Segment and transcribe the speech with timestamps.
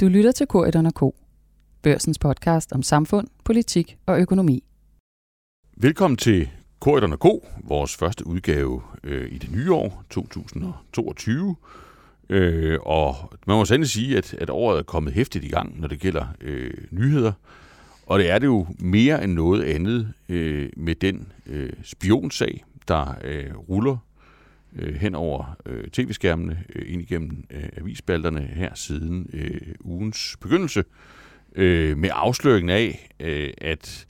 [0.00, 0.52] Du lytter til k
[0.96, 1.02] K.
[1.82, 4.64] Børsens podcast om samfund, politik og økonomi.
[5.76, 6.46] Velkommen til
[6.80, 6.84] k
[7.20, 7.26] K,
[7.64, 11.56] vores første udgave øh, i det nye år, 2022.
[12.28, 13.14] Øh, og
[13.46, 16.26] man må sandelig sige, at, at året er kommet hæftigt i gang, når det gælder
[16.40, 17.32] øh, nyheder.
[18.06, 23.14] Og det er det jo mere end noget andet øh, med den øh, spionsag, der
[23.24, 23.96] øh, ruller
[24.76, 30.84] øh, hen over øh, tv-skærmene øh, ind igennem øh, avisspalterne her siden øh, ugens begyndelse,
[31.54, 34.06] øh, med afsløringen af, øh, at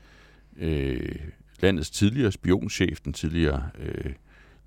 [0.56, 1.16] øh,
[1.60, 4.12] landets tidligere spionchef, den tidligere øh,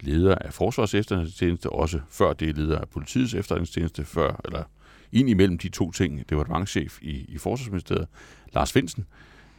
[0.01, 4.63] leder af Forsvars efterretningstjeneste, også før det er leder af politiets efterretningstjeneste, før, eller
[5.11, 8.07] ind imellem de to ting, det var departementchef i, i Forsvarsministeriet,
[8.53, 9.05] Lars Finsen,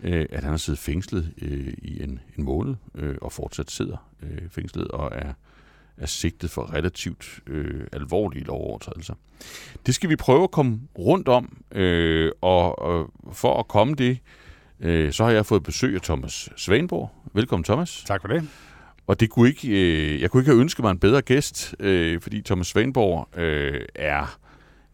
[0.03, 4.11] øh, at han har siddet fængslet øh, i en, en måned, øh, og fortsat sidder
[4.23, 5.33] øh, fængslet, og er
[5.97, 9.15] er sigtet for relativt øh, alvorlige lovovertrædelser.
[9.87, 14.19] Det skal vi prøve at komme rundt om, øh, og, og for at komme det,
[14.81, 17.11] øh, så har jeg fået besøg af Thomas Svanborg.
[17.33, 18.05] Velkommen, Thomas.
[18.07, 18.49] Tak for det.
[19.07, 22.21] Og det kunne ikke, øh, jeg kunne ikke have ønsket mig en bedre gæst, øh,
[22.21, 24.39] fordi Thomas Svanborg øh, er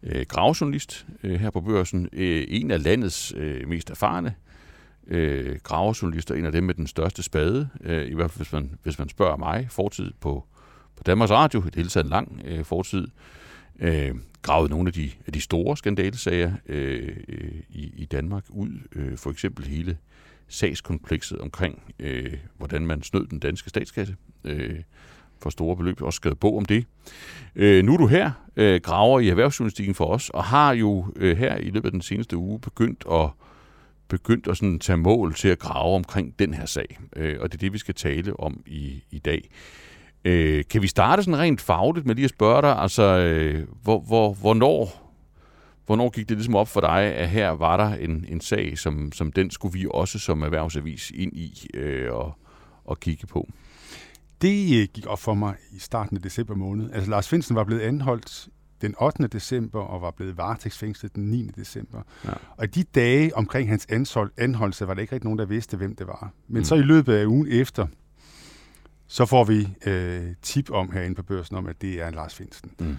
[0.03, 2.09] øh, gravjournalist øh, her på børsen.
[2.13, 4.35] Øh, en af landets øh, mest erfarne
[5.07, 8.71] øh, gravejournalister, en af dem med den største spade, øh, i hvert fald hvis man,
[8.83, 10.45] hvis man spørger mig, fortid på
[11.01, 13.07] på Danmarks Radio, det hele taget en lang øh, fortid,
[13.79, 18.69] øh, gravet nogle af de, af de store skandalesager øh, øh, i, i Danmark ud.
[18.95, 19.97] Øh, for eksempel hele
[20.47, 24.79] sagskomplekset omkring, øh, hvordan man snød den danske statskasse øh,
[25.39, 26.01] for store beløb.
[26.01, 26.85] Også skrevet bog om det.
[27.55, 31.37] Øh, nu er du her, øh, graver i erhvervsjournalistikken for os, og har jo øh,
[31.37, 33.29] her i løbet af den seneste uge begyndt at
[34.07, 36.99] begyndt at sådan tage mål til at grave omkring den her sag.
[37.15, 39.49] Øh, og det er det, vi skal tale om i, i dag.
[40.25, 43.99] Øh, kan vi starte sådan rent fagligt med lige at spørge dig, altså, øh, hvor,
[43.99, 45.11] hvor, hvornår,
[45.85, 49.11] hvornår gik det ligesom op for dig, at her var der en, en sag, som,
[49.11, 52.33] som den skulle vi også som erhvervsavis ind i øh, og,
[52.85, 53.47] og kigge på?
[54.41, 56.91] Det øh, gik op for mig i starten af december måned.
[56.93, 58.49] Altså Lars Finsen var blevet anholdt
[58.81, 59.27] den 8.
[59.27, 61.49] december og var blevet varetægtsfængslet den 9.
[61.55, 62.01] december.
[62.25, 62.31] Ja.
[62.57, 63.87] Og de dage omkring hans
[64.37, 66.31] anholdelse var der ikke rigtig nogen, der vidste, hvem det var.
[66.47, 66.63] Men mm.
[66.63, 67.87] så i løbet af ugen efter,
[69.11, 72.71] så får vi øh, tip om herinde på børsen om, at det er Lars Finsen.
[72.79, 72.97] Mm.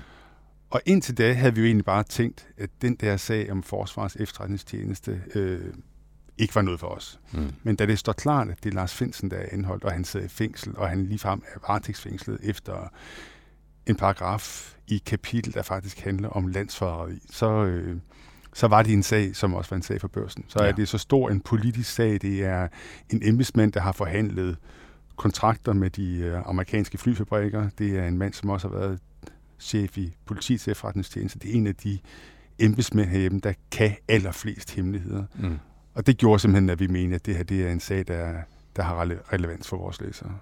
[0.71, 4.17] Og indtil da havde vi jo egentlig bare tænkt, at den der sag om Forsvars
[4.17, 5.75] efterretningstjeneste øh,
[6.39, 7.21] ikke var noget for os.
[7.33, 7.53] Mm.
[7.63, 10.05] Men da det står klart, at det er Lars Finsen, der er indholdt, og han
[10.05, 12.93] sidder i fængsel, og han ligefrem er varetægtsfængslet efter
[13.87, 17.97] en paragraf i kapitel, der faktisk handler om landsforræderi, så, øh,
[18.53, 20.45] så var det en sag, som også var en sag for børsen.
[20.49, 20.69] Så ja.
[20.69, 22.69] er det så stor en politisk sag, det er
[23.11, 24.57] en embedsmand, der har forhandlet øh,
[25.23, 27.69] kontrakter med de øh, amerikanske flyfabrikker.
[27.79, 28.99] Det er en mand, som også har været
[29.61, 31.39] chef i politiets efterretningstjeneste.
[31.39, 31.99] Det er en af de
[32.59, 35.25] embedsmænd herhjemme, der kan allerflest hemmeligheder.
[35.39, 35.59] Mm.
[35.95, 38.33] Og det gjorde simpelthen, at vi mener, at det her det er en sag, der,
[38.77, 40.39] der har relevans for vores læsere.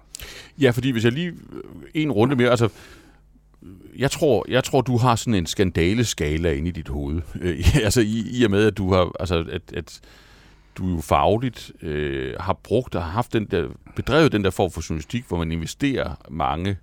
[0.59, 1.33] Ja, fordi hvis jeg lige
[1.93, 2.69] en runde mere, altså
[3.97, 7.21] jeg tror, jeg tror, du har sådan en skandaleskala inde i dit hoved.
[7.41, 10.01] Øh, altså i, i og med, at du har, altså at, at
[10.77, 14.71] du jo fagligt øh, har brugt og har haft den der, bedrevet den der form
[14.71, 16.77] for journalistik, hvor man investerer mange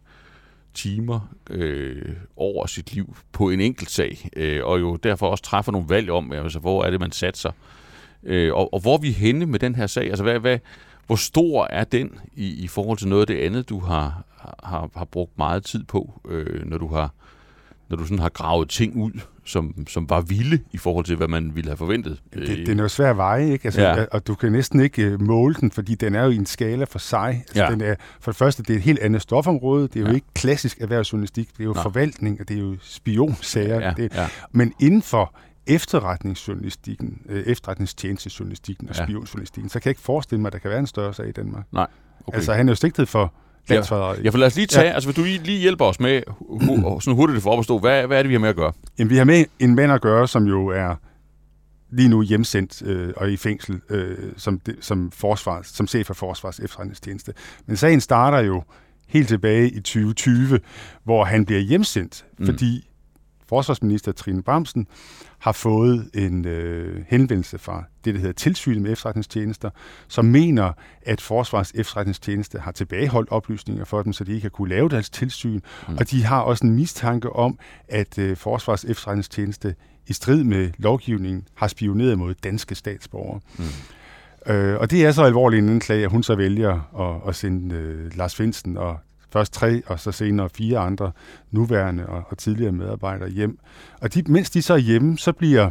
[0.74, 5.72] timer øh, over sit liv på en enkelt sag, øh, og jo derfor også træffer
[5.72, 7.52] nogle valg om, altså, hvor er det, man satser.
[8.22, 10.08] Øh, og, og hvor er vi henne med den her sag?
[10.08, 10.58] Altså, hvad, hvad,
[11.06, 14.24] hvor stor er den i, i forhold til noget af det andet, du har,
[14.62, 17.14] har, har brugt meget tid på, øh, når du har
[17.88, 21.28] når du sådan har gravet ting ud, som, som var vilde i forhold til, hvad
[21.28, 22.20] man ville have forventet.
[22.34, 23.64] Det, den er jo svær at veje, ikke?
[23.64, 24.04] Altså, ja.
[24.12, 26.84] Og du kan næsten ikke uh, måle den, fordi den er jo i en skala
[26.84, 27.44] for sig.
[27.48, 27.70] Altså, ja.
[27.70, 29.82] den er, for det første, det er et helt andet stofområde.
[29.88, 30.14] Det er jo ja.
[30.14, 31.48] ikke klassisk erhvervsjournalistik.
[31.52, 31.82] Det er jo Nej.
[31.82, 33.80] forvaltning, og det er jo spionsager.
[33.80, 33.92] Ja.
[33.96, 34.28] Det, ja.
[34.52, 35.34] Men inden for
[35.66, 39.04] efterretningsjournalistikken, øh, efterretningstjenestejournalistikken og ja.
[39.04, 41.32] spionjournalistikken, så kan jeg ikke forestille mig, at der kan være en større sag i
[41.32, 41.64] Danmark.
[41.72, 41.86] Nej.
[42.26, 42.36] Okay.
[42.36, 43.32] Altså, han er jo stigtet for
[43.70, 44.92] Ja, ja, for lad os lige tage, ja.
[44.92, 46.22] altså hvis du lige hjælper os med,
[47.00, 48.72] sådan hurtigt for at forstå, hvad, hvad er det, vi har med at gøre?
[48.98, 50.94] Jamen, vi har med en mand at gøre, som jo er
[51.90, 56.60] lige nu hjemsendt øh, og i fængsel øh, som, som, forsvars, som chef for Forsvars
[56.60, 57.32] efterretningstjeneste.
[57.66, 58.62] Men sagen starter jo
[59.06, 60.60] helt tilbage i 2020,
[61.04, 62.46] hvor han bliver hjemsendt, mm.
[62.46, 62.88] fordi
[63.48, 64.86] forsvarsminister Trine Bramsen
[65.38, 69.70] har fået en øh, henvendelse fra det, der hedder Tilsynet med efterretningstjenester,
[70.08, 74.68] som mener, at Forsvars efterretningstjeneste har tilbageholdt oplysninger for dem, så de ikke har kunne
[74.68, 75.60] lave deres tilsyn.
[75.88, 75.96] Mm.
[75.96, 77.58] Og de har også en mistanke om,
[77.88, 79.74] at øh, Forsvars efterretningstjeneste
[80.06, 83.40] i strid med lovgivningen har spioneret mod danske statsborgere.
[83.58, 83.64] Mm.
[84.52, 87.74] Øh, og det er så alvorligt en anklage, at hun så vælger at, at sende
[87.74, 88.98] øh, Lars Finsen og
[89.32, 91.12] først tre, og så senere fire andre
[91.50, 93.58] nuværende og, og tidligere medarbejdere hjem.
[94.00, 95.70] Og de, mens de så er hjemme, så bliver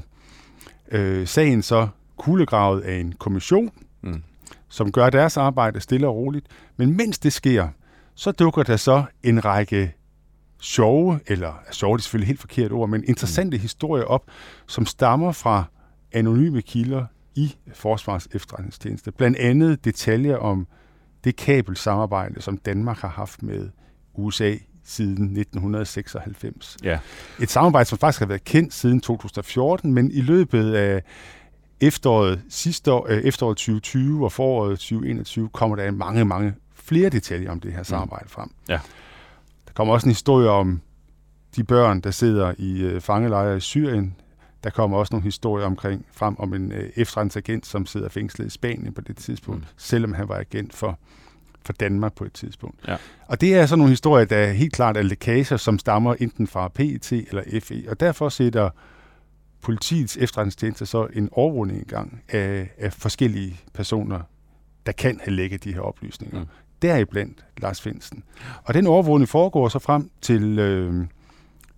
[0.91, 1.87] øh, sagen så
[2.17, 3.71] kuglegravet af en kommission,
[4.01, 4.23] mm.
[4.69, 6.45] som gør deres arbejde stille og roligt.
[6.77, 7.67] Men mens det sker,
[8.15, 9.93] så dukker der så en række
[10.61, 13.61] sjove, eller sjove er selvfølgelig helt forkert ord, men interessante mm.
[13.61, 14.23] historier op,
[14.67, 15.63] som stammer fra
[16.11, 17.05] anonyme kilder
[17.35, 19.11] i Forsvars efterretningstjeneste.
[19.11, 20.67] Blandt andet detaljer om
[21.27, 23.69] det kabelsamarbejde, som Danmark har haft med
[24.15, 26.77] USA siden 1996.
[26.83, 26.99] Ja.
[27.41, 31.03] Et samarbejde, som faktisk har været kendt siden 2014, men i løbet af
[31.81, 37.51] efteråret, sidste år, øh, efteråret 2020 og foråret 2021 kommer der mange, mange flere detaljer
[37.51, 37.83] om det her mm.
[37.83, 38.49] samarbejde frem.
[38.69, 38.79] Ja.
[39.67, 40.81] Der kommer også en historie om
[41.55, 44.15] de børn, der sidder i øh, fangelejre i Syrien.
[44.63, 48.49] Der kommer også nogle historier omkring frem om en øh, efterretningsagent, som sidder fængslet i
[48.49, 49.67] Spanien på det tidspunkt, mm.
[49.77, 50.99] selvom han var agent for
[51.67, 52.87] for Danmark på et tidspunkt.
[52.87, 52.95] Ja.
[53.27, 56.67] Og det er sådan nogle historier, der helt klart er lækager, som stammer enten fra
[56.67, 58.69] PET eller FE, og derfor sætter
[59.61, 64.19] politiets efterretningstjeneste så en overvågning i gang af, af forskellige personer,
[64.85, 66.39] der kan have lægget de her oplysninger.
[66.39, 66.47] Mm.
[66.81, 68.23] Deriblandt Lars Finsen.
[68.63, 71.05] Og den overvågning foregår så frem til, øh,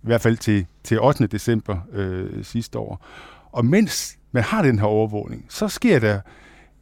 [0.02, 1.26] i hvert fald til, til 8.
[1.26, 3.06] december øh, sidste år.
[3.52, 6.20] Og mens man har den her overvågning, så sker der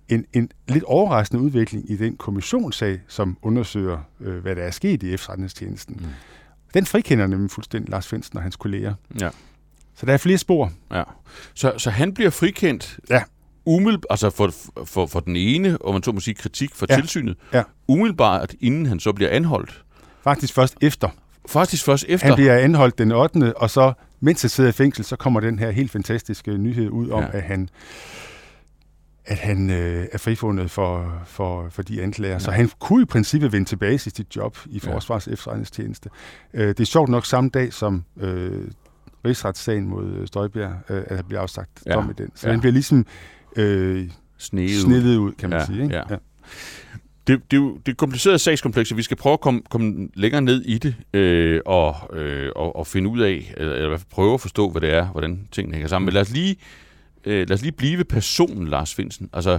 [0.09, 5.03] en, en lidt overraskende udvikling i den kommissionssag, som undersøger, øh, hvad der er sket
[5.03, 5.97] i efterretningstjenesten.
[6.01, 6.07] Mm.
[6.75, 8.95] Den frikender nemlig fuldstændig Lars Finsen og hans kolleger.
[9.21, 9.31] Ja.
[9.95, 10.73] Så der er flere spor.
[10.93, 11.03] Ja.
[11.55, 13.23] Så, så han bliver frikendt ja.
[13.65, 14.55] umiddelbart, altså for,
[14.85, 16.97] for, for den ene, og man så må sige kritik for ja.
[16.97, 17.63] tilsynet, ja.
[17.89, 19.85] umiddelbart inden han så bliver anholdt.
[20.23, 21.09] Faktisk først efter.
[21.49, 22.27] Faktisk først efter.
[22.27, 23.57] Han bliver anholdt den 8.
[23.57, 27.11] og så mens han sidder i fængsel, så kommer den her helt fantastiske nyhed ud
[27.11, 27.29] om, ja.
[27.33, 27.69] at han
[29.25, 32.33] at han øh, er frifundet for, for, for de anklager.
[32.33, 32.39] Ja.
[32.39, 35.33] Så han kunne i princippet vende tilbage til sit job i Forsvars ja.
[35.33, 36.11] efterretningstjeneste.
[36.55, 38.65] Øh, det er sjovt nok samme dag, som øh,
[39.25, 41.93] rigsretssagen mod øh, Støjbjerg, øh, at der bliver afsagt ja.
[41.93, 42.31] dom i den.
[42.35, 42.53] Så ja.
[42.53, 43.07] den bliver ligesom
[43.57, 45.67] øh, snedet ud, kan man ja.
[45.67, 45.83] sige.
[45.83, 45.95] Ikke?
[45.95, 46.03] Ja.
[46.11, 46.17] Ja.
[47.29, 50.43] Det, det, er jo det er kompliceret sagskompleks, vi skal prøve at komme, komme længere
[50.43, 54.01] ned i det øh, og, øh, og, og finde ud af, eller, eller i hvert
[54.01, 56.07] fald prøve at forstå, hvad det er, hvordan tingene hænger sammen.
[56.07, 56.57] Men lad os lige
[57.25, 59.31] øh, lad os lige blive ved personen Lars Finsen.
[59.33, 59.59] Altså,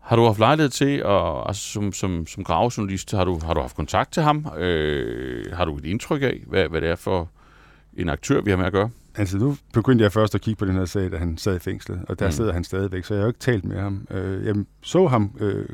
[0.00, 3.60] har du haft lejlighed til, at, altså, som, som, som gravejournalist, har du, har du
[3.60, 4.46] haft kontakt til ham?
[4.58, 7.30] Øh, har du et indtryk af, hvad, hvad det er for
[7.94, 8.90] en aktør, vi har med at gøre?
[9.16, 11.58] Altså, nu begyndte jeg først at kigge på den her sag, da han sad i
[11.58, 12.32] fængslet, og der mm.
[12.32, 14.06] sidder han stadigvæk, så jeg har jo ikke talt med ham.
[14.10, 15.68] Øh, jeg så ham øh,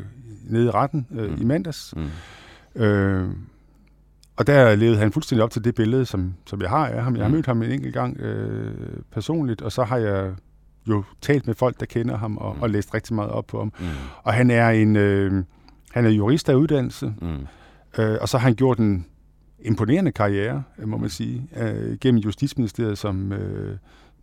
[0.52, 1.40] nede i retten øh, mm.
[1.40, 2.82] i mandags, mm.
[2.82, 3.28] øh,
[4.36, 7.16] og der levede han fuldstændig op til det billede, som, som jeg har af ham.
[7.16, 7.34] Jeg har mm.
[7.34, 8.74] mødt ham en enkelt gang øh,
[9.12, 10.32] personligt, og så har jeg
[10.88, 12.62] jo talt med folk, der kender ham, og, mm.
[12.62, 13.72] og læst rigtig meget op på ham.
[13.80, 13.86] Mm.
[14.22, 15.44] Og han er en øh,
[15.90, 18.02] han er jurist af uddannelse, mm.
[18.02, 19.06] øh, og så har han gjort en
[19.58, 23.76] imponerende karriere, må man sige, øh, gennem Justitsministeriet som øh,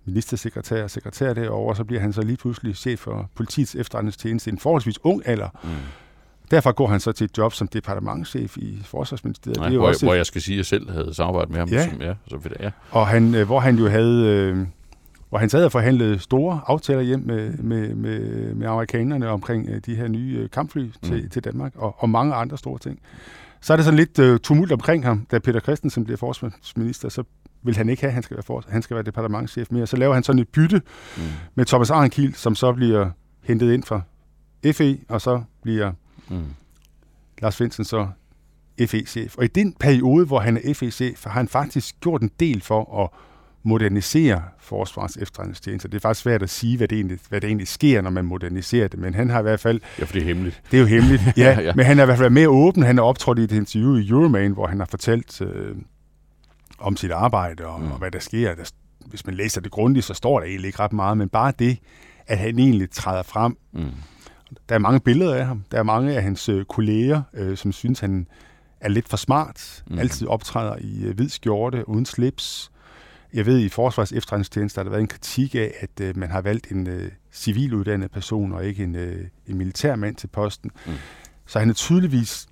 [0.05, 4.49] ministersekretær og sekretær derovre, og så bliver han så lige pludselig chef for politiets efterretningstjeneste
[4.49, 5.49] i en forholdsvis ung alder.
[5.63, 5.69] Mm.
[6.51, 9.57] Derfor går han så til et job som departementchef i Forsvarsministeriet.
[9.57, 11.59] Nej, det er hvor, også hvor jeg skal sige, at jeg selv havde samarbejdet med
[11.59, 11.69] ham.
[11.69, 11.89] Ja.
[11.89, 12.71] Som, ja, så det, ja.
[12.91, 14.25] Og han, øh, hvor han jo havde...
[14.25, 14.67] Øh,
[15.29, 19.81] hvor han sad og forhandlede store aftaler hjem med, med, med, med amerikanerne omkring øh,
[19.85, 21.29] de her nye øh, kampfly til, mm.
[21.29, 22.99] til Danmark, og, og mange andre store ting.
[23.61, 27.23] Så er det sådan lidt uh, tumult omkring ham, da Peter Christensen bliver forsvarsminister, så
[27.63, 29.87] vil han ikke have, at han skal være, for, han skal være departementchef mere.
[29.87, 30.81] Så laver han sådan et bytte
[31.17, 31.23] mm.
[31.55, 33.09] med Thomas Arnkiel, som så bliver
[33.43, 34.01] hentet ind fra
[34.71, 35.91] FE, og så bliver
[36.29, 36.45] mm.
[37.41, 38.07] Lars Finsen så
[38.85, 39.37] FE-chef.
[39.37, 43.03] Og i den periode, hvor han er FE-chef, har han faktisk gjort en del for
[43.03, 43.09] at
[43.63, 45.87] modernisere Forsvars efterretningstjeneste.
[45.87, 48.25] Det er faktisk svært at sige, hvad det, egentlig, hvad det egentlig sker, når man
[48.25, 49.81] moderniserer det, men han har i hvert fald...
[49.99, 50.61] Ja, for det er hemmeligt.
[50.71, 51.73] Det er jo hemmeligt, ja, ja, ja.
[51.75, 52.83] men han er i hvert fald mere åben.
[52.83, 55.75] Han er optrådt i et interview i Euroman, hvor han har fortalt øh,
[56.79, 57.91] om sit arbejde og, mm.
[57.91, 58.55] og hvad der sker.
[58.55, 58.71] Der,
[59.05, 61.77] hvis man læser det grundigt, så står der egentlig ikke ret meget, men bare det,
[62.27, 63.57] at han egentlig træder frem.
[63.73, 63.85] Mm.
[64.69, 65.63] Der er mange billeder af ham.
[65.71, 68.27] Der er mange af hans øh, kolleger, øh, som synes, han
[68.81, 69.83] er lidt for smart.
[69.87, 69.99] Mm.
[69.99, 72.71] Altid optræder i øh, hvid skjorte, uden slips
[73.33, 76.41] jeg ved, i Forsvars efterretningstjeneste har der været en kritik af, at øh, man har
[76.41, 80.71] valgt en øh, civiluddannet person og ikke en, øh, en militærmand til posten.
[80.85, 80.93] Mm.
[81.45, 82.47] Så han er tydeligvis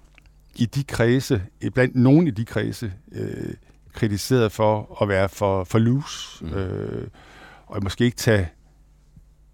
[0.56, 3.54] i de kredse, blandt nogle af de kredse, øh,
[3.94, 6.54] kritiseret for at være for, for loose, mm.
[6.54, 7.08] øh,
[7.68, 8.50] og måske ikke tage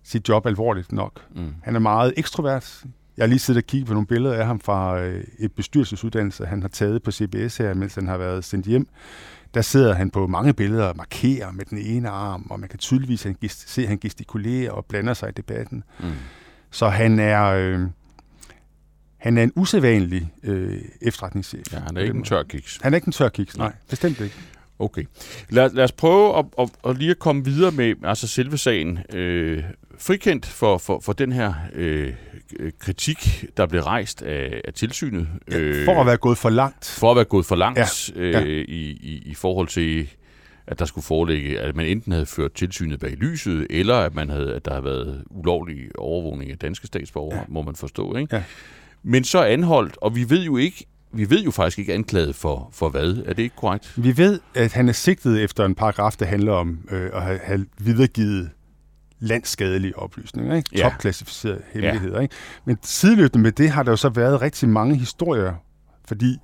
[0.04, 1.22] sit job alvorligt nok.
[1.36, 1.54] Mm.
[1.64, 2.84] Han er meget ekstrovert.
[3.18, 6.46] Jeg har lige siddet og kigget på nogle billeder af ham fra øh, et bestyrelsesuddannelse,
[6.46, 8.88] han har taget på CBS her, mens han har været sendt hjem
[9.54, 12.80] der sidder han på mange billeder og markerer med den ene arm, og man kan
[12.80, 15.84] tydeligvis se, at han gestikulerer og blander sig i debatten.
[16.00, 16.12] Mm.
[16.72, 17.44] Så han er...
[17.44, 17.80] Øh,
[19.18, 21.74] han er en usædvanlig øh, efterretningschef.
[21.74, 22.80] Ja, han er ikke en tør kiks.
[22.84, 23.76] Han er ikke en tør kiks, nej, nej.
[23.90, 24.36] bestemt ikke.
[24.82, 25.04] Okay.
[25.50, 29.00] Lad, lad os prøve at, at, at lige at komme videre med altså selve sagen.
[29.14, 29.64] Øh,
[29.98, 32.14] frikendt for, for, for den her øh,
[32.80, 35.28] kritik, der blev rejst af, af tilsynet.
[35.48, 36.86] Øh, for at være gået for langt.
[37.00, 38.42] For at være gået for langt ja.
[38.44, 40.10] Øh, i, i, i forhold til
[40.68, 44.30] at der skulle foreligge, at man enten havde ført tilsynet bag lyset, eller at, man
[44.30, 47.44] havde, at der havde været ulovlig overvågning af danske statsborgere, ja.
[47.48, 48.16] må man forstå.
[48.16, 48.36] Ikke?
[48.36, 48.44] Ja.
[49.04, 52.70] Men så anholdt, og vi ved jo ikke, vi ved jo faktisk ikke anklaget for,
[52.74, 53.24] for hvad.
[53.26, 53.94] Er det ikke korrekt?
[54.04, 57.40] Vi ved, at han er sigtet efter en paragraf, der handler om øh, at have,
[57.44, 58.50] have videregivet
[59.20, 60.70] landskadelige oplysninger, ikke?
[60.76, 60.90] Ja.
[60.90, 62.16] topklassificerede hemmeligheder.
[62.16, 62.22] Ja.
[62.22, 62.36] Ikke?
[62.66, 65.54] Men sideløbende med det har der jo så været rigtig mange historier,
[66.06, 66.38] fordi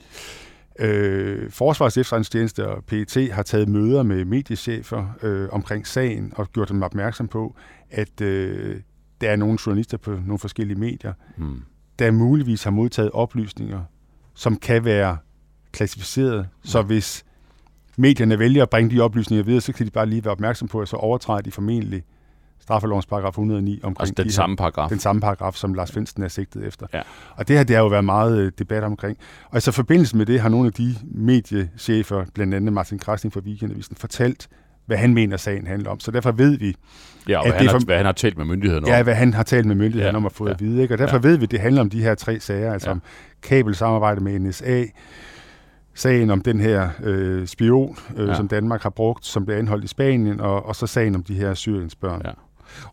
[0.79, 6.69] øh, Forsvars efterretningstjeneste og PET har taget møder med mediechefer øh, omkring sagen og gjort
[6.69, 7.55] dem opmærksom på,
[7.89, 8.81] at øh,
[9.21, 11.63] der er nogle journalister på nogle forskellige medier, hmm.
[11.99, 13.83] der muligvis har modtaget oplysninger,
[14.37, 15.17] som kan være
[15.71, 16.47] klassificeret.
[16.63, 17.25] Så hvis
[17.97, 20.81] medierne vælger at bringe de oplysninger videre, så kan de bare lige være opmærksom på,
[20.81, 22.03] at så overtræder de formentlig
[22.59, 24.89] straffelovens paragraf 109 omkring altså den de samme paragraf.
[24.89, 26.87] Den samme paragraf, som Lars Finsten er sigtet efter.
[26.93, 27.01] Ja.
[27.35, 29.17] Og det her, det har jo været meget øh, debat omkring.
[29.49, 33.39] Og altså forbindelse med det har nogle af de mediechefer, blandt andet Martin Krasning fra
[33.39, 34.47] Weekendavisen, fortalt,
[34.87, 35.99] hvad han mener, sagen handler om.
[35.99, 36.75] Så derfor ved vi...
[37.29, 38.91] Ja, og hvad, han har, hvad han har talt med myndighederne om.
[38.93, 40.17] Ja, hvad han har talt med myndighederne ja.
[40.17, 40.53] om at få ja.
[40.53, 40.81] at vide.
[40.81, 40.93] Ikke?
[40.93, 41.21] Og derfor ja.
[41.21, 42.91] ved vi, at det handler om de her tre sager, altså ja.
[42.91, 43.01] om
[43.41, 44.83] kabelsamarbejde med NSA,
[45.93, 48.35] sagen om den her øh, spion, øh, ja.
[48.35, 51.33] som Danmark har brugt, som blev anholdt i Spanien, og, og så sagen om de
[51.33, 52.21] her Syriens børn.
[52.25, 52.31] Ja.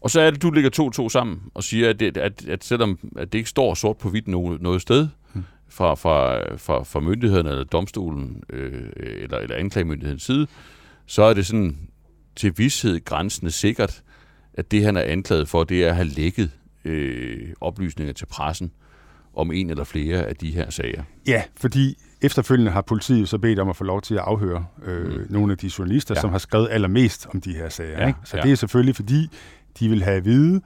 [0.00, 2.98] Og så er det, du ligger to-to sammen og siger, at, det, at, at selvom
[3.16, 5.44] at det ikke står sort på hvidt noget, noget sted hmm.
[5.68, 10.46] fra, fra, fra, fra myndighederne eller domstolen øh, eller, eller anklagemyndighedens side,
[11.06, 11.78] så er det sådan
[12.36, 14.02] til vidshed grænsende sikkert,
[14.54, 16.50] at det, han er anklaget for, det er at have lækket
[16.84, 18.72] øh, oplysninger til pressen
[19.34, 21.02] om en eller flere af de her sager.
[21.26, 25.06] Ja, fordi efterfølgende har politiet så bedt om at få lov til at afhøre øh,
[25.06, 25.26] mm.
[25.30, 26.20] nogle af de journalister, ja.
[26.20, 28.00] som har skrevet allermest om de her sager.
[28.00, 28.18] Ja, ikke?
[28.24, 28.42] Så ja.
[28.42, 29.28] det er selvfølgelig fordi,
[29.78, 30.60] de vil have at vide,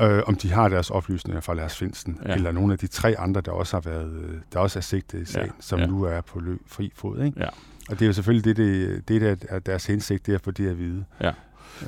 [0.00, 2.34] øh, om de har deres oplysninger fra Lars Finsten, ja.
[2.34, 5.22] eller nogle af de tre andre, der også har været, øh, der også er sigtet
[5.22, 5.52] i sagen, ja.
[5.60, 5.86] som ja.
[5.86, 7.24] nu er på løb, fri fod.
[7.24, 7.40] Ikke?
[7.40, 7.48] Ja.
[7.90, 10.50] Og det er jo selvfølgelig det, det, det der er deres hensigt, det er for
[10.50, 11.04] det at vide.
[11.20, 11.30] Ja.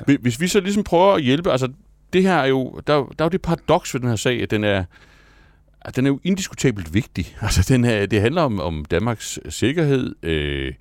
[0.07, 0.17] Ja.
[0.17, 1.71] Hvis vi så ligesom prøver at hjælpe, altså
[2.13, 4.51] det her er jo, der, der er jo det paradoks ved den her sag, at
[4.51, 4.83] den er,
[5.81, 7.35] at den er jo indiskutabelt vigtig.
[7.41, 10.73] Altså den her, det handler om, om Danmarks sikkerhed, øh,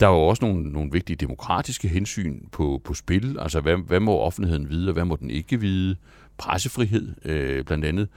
[0.00, 3.36] der er jo også nogle, nogle vigtige demokratiske hensyn på, på spil.
[3.40, 5.96] Altså, hvad, hvad må offentligheden vide, og hvad må den ikke vide?
[6.38, 8.08] Pressefrihed, øh, blandt andet.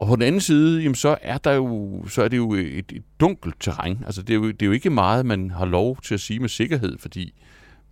[0.00, 2.92] Og på den anden side, jamen, så, er der jo, så er det jo et,
[2.92, 4.02] et dunkelt terræn.
[4.06, 6.40] Altså, det er, jo, det er jo ikke meget, man har lov til at sige
[6.40, 7.34] med sikkerhed, fordi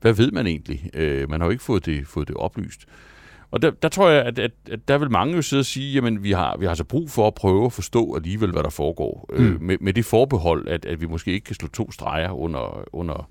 [0.00, 0.90] hvad ved man egentlig?
[0.94, 2.86] Øh, man har jo ikke fået det, fået det oplyst.
[3.50, 5.92] Og der, der tror jeg, at, at, at der vil mange jo sidde og sige,
[5.92, 8.70] jamen vi har, vi har altså brug for at prøve at forstå alligevel, hvad der
[8.70, 9.26] foregår.
[9.32, 9.52] Øh, mm.
[9.52, 12.84] Øh, med, med det forbehold, at, at vi måske ikke kan slå to streger under,
[12.92, 13.30] under,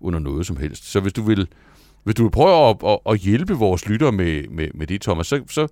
[0.00, 0.90] under noget som helst.
[0.90, 1.48] Så hvis du vil,
[2.04, 5.26] hvis du vil prøve at, at, at hjælpe vores lytter med, med, med det, Thomas,
[5.26, 5.68] så, så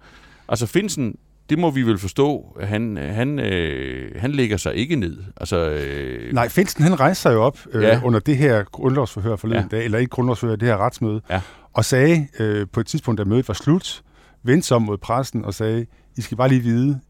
[0.49, 1.17] altså Finsen,
[1.51, 5.19] det må vi vel forstå, han, han, øh, han lægger sig ikke ned.
[5.37, 8.01] Altså, øh, Nej, Finsen han rejste sig jo op øh, ja.
[8.05, 9.77] under det her grundlovsforhør forleden ja.
[9.77, 11.41] dag, eller ikke grundlovsforhør, det her retsmøde, ja
[11.75, 14.03] og sagde øh, på et tidspunkt, da mødet var slut,
[14.43, 15.87] vendte sig mod pressen og sagde,
[16.17, 17.01] I skal bare lige vide,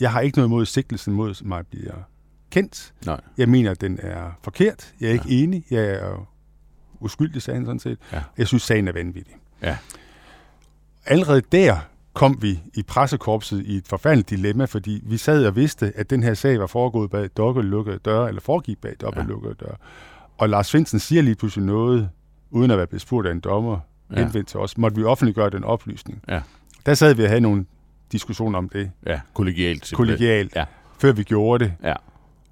[0.00, 1.94] jeg har ikke noget imod sigtelsen mod mig bliver
[2.50, 2.94] kendt.
[3.06, 3.20] Nej.
[3.38, 4.94] Jeg mener, at den er forkert.
[5.00, 5.34] Jeg er ikke ja.
[5.34, 5.64] enig.
[5.70, 6.28] Jeg er
[7.00, 7.98] uskyldig, sagde han sådan set.
[8.12, 8.22] Ja.
[8.38, 9.34] Jeg synes, sagen er vanvittig.
[9.62, 9.76] Ja.
[11.06, 11.78] Allerede der
[12.14, 16.22] kom vi i pressekorpset i et forfærdeligt dilemma, fordi vi sad og vidste, at den
[16.22, 18.94] her sag var foregået bag lukkede døre, eller foregik bag
[19.28, 19.76] lukkede døre.
[20.38, 22.08] Og Lars Finsen siger lige pludselig noget,
[22.50, 23.78] uden at være blevet spurgt af en dommer,
[24.10, 24.18] ja.
[24.18, 26.22] henvendt til os, måtte vi offentliggøre den oplysning.
[26.28, 26.40] Ja.
[26.86, 27.66] Der sad vi og havde nogle
[28.12, 28.90] diskussioner om det.
[29.06, 29.92] Ja, kollegialt.
[29.94, 30.64] Kollegialt, ja.
[30.98, 31.74] før vi gjorde det.
[31.82, 31.94] Ja.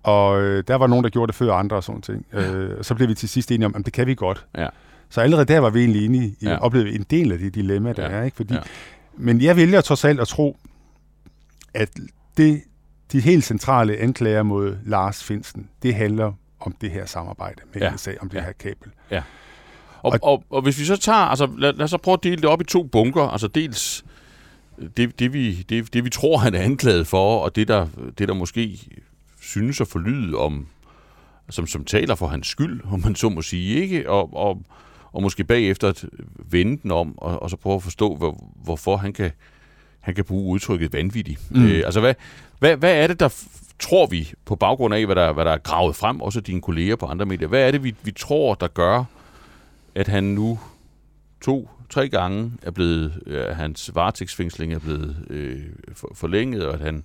[0.03, 2.27] Og øh, der var nogen, der gjorde det før andre og sådan ting.
[2.33, 2.53] Ja.
[2.53, 4.47] Øh, så blev vi til sidst enige om, at det kan vi godt.
[4.59, 4.69] Ja.
[5.09, 6.59] Så allerede der var vi egentlig inde i, ja.
[6.59, 8.17] oplevede en del af det dilemma, der ja.
[8.17, 8.23] er.
[8.23, 8.37] Ikke?
[8.37, 8.61] Fordi, ja.
[9.17, 10.57] Men jeg vælger trods alt at tro,
[11.75, 11.91] at
[12.37, 12.63] det,
[13.13, 17.95] de helt centrale anklager mod Lars Finsen, det handler om det her samarbejde med ja.
[17.95, 18.45] NSA, om det ja.
[18.45, 18.89] her kabel.
[19.11, 19.23] Ja.
[20.03, 22.37] Og, og, og hvis vi så tager, altså lad, lad os så prøve at dele
[22.37, 24.05] det op i to bunker, altså dels
[24.97, 27.87] det, det, vi, det, det vi tror, han er anklaget for, og det der,
[28.19, 28.81] det der måske
[29.41, 30.67] synes at forlyde om,
[31.51, 34.11] som, som taler for hans skyld, om man så må sige, ikke?
[34.11, 34.63] Og, og,
[35.13, 36.05] og måske bagefter at
[36.51, 39.31] vende den om, og, og så prøve at forstå, hvor, hvorfor han kan,
[40.01, 41.39] han kan bruge udtrykket vanvittig.
[41.51, 41.65] Mm.
[41.65, 42.15] Øh, altså, hvad,
[42.59, 43.45] hvad, hvad er det, der
[43.79, 46.97] tror vi, på baggrund af, hvad der, hvad der er gravet frem, også dine kolleger
[46.97, 49.05] på andre medier, hvad er det, vi, vi tror, der gør,
[49.95, 50.59] at han nu
[51.41, 55.63] to, tre gange er blevet, ja, hans varetægtsfængsling er blevet øh,
[55.95, 57.05] for, forlænget, og at han,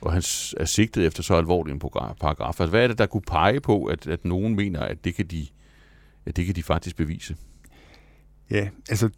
[0.00, 0.22] og han
[0.56, 2.46] er sigtet efter så alvorlig en paragraf.
[2.46, 5.26] Altså, hvad er det, der kunne pege på, at, at nogen mener, at det kan
[5.26, 5.46] de
[6.26, 7.36] at det kan de faktisk bevise.
[8.50, 9.08] Ja, altså,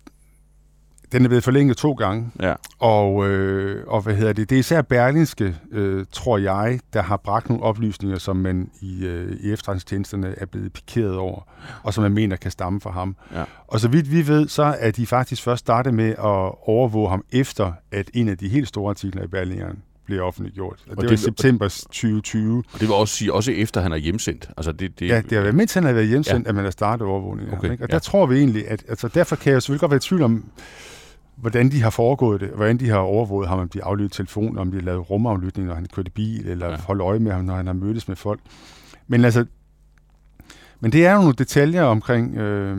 [1.12, 2.54] den er blevet forlænget to gange, Ja.
[2.78, 7.16] og, øh, og hvad hedder det, det er især Berlinske, øh, tror jeg, der har
[7.16, 11.40] bragt nogle oplysninger, som man i, øh, i efterretningstjenesterne er blevet pikeret over,
[11.82, 13.16] og som man mener kan stamme fra ham.
[13.34, 13.44] Ja.
[13.66, 17.24] Og så vidt vi ved, så er de faktisk først startet med at overvåge ham,
[17.32, 20.72] efter at en af de helt store artikler i Berlingeren blev offentliggjort.
[20.72, 22.58] Og det, Og var det- i september 2020.
[22.72, 24.50] Og det vil også sige, også efter han er hjemsendt.
[24.56, 26.48] Altså det, det, Ja, det har været mindst han har været hjemsendt, ja.
[26.48, 27.54] at man har startet overvågningen.
[27.58, 27.84] Okay, ikke?
[27.84, 27.94] Og ja.
[27.94, 30.44] der tror vi egentlig, at altså, derfor kan jeg selvfølgelig godt være i tvivl om,
[31.36, 34.60] hvordan de har foregået det, hvordan de har overvåget ham, om de har aflyttet telefoner,
[34.60, 36.76] om de har lavet rumaflytning, når han kørte bil, eller ja.
[36.76, 38.40] holdt øje med ham, når han har mødtes med folk.
[39.08, 39.44] Men altså,
[40.80, 42.78] men det er jo nogle detaljer omkring, øh,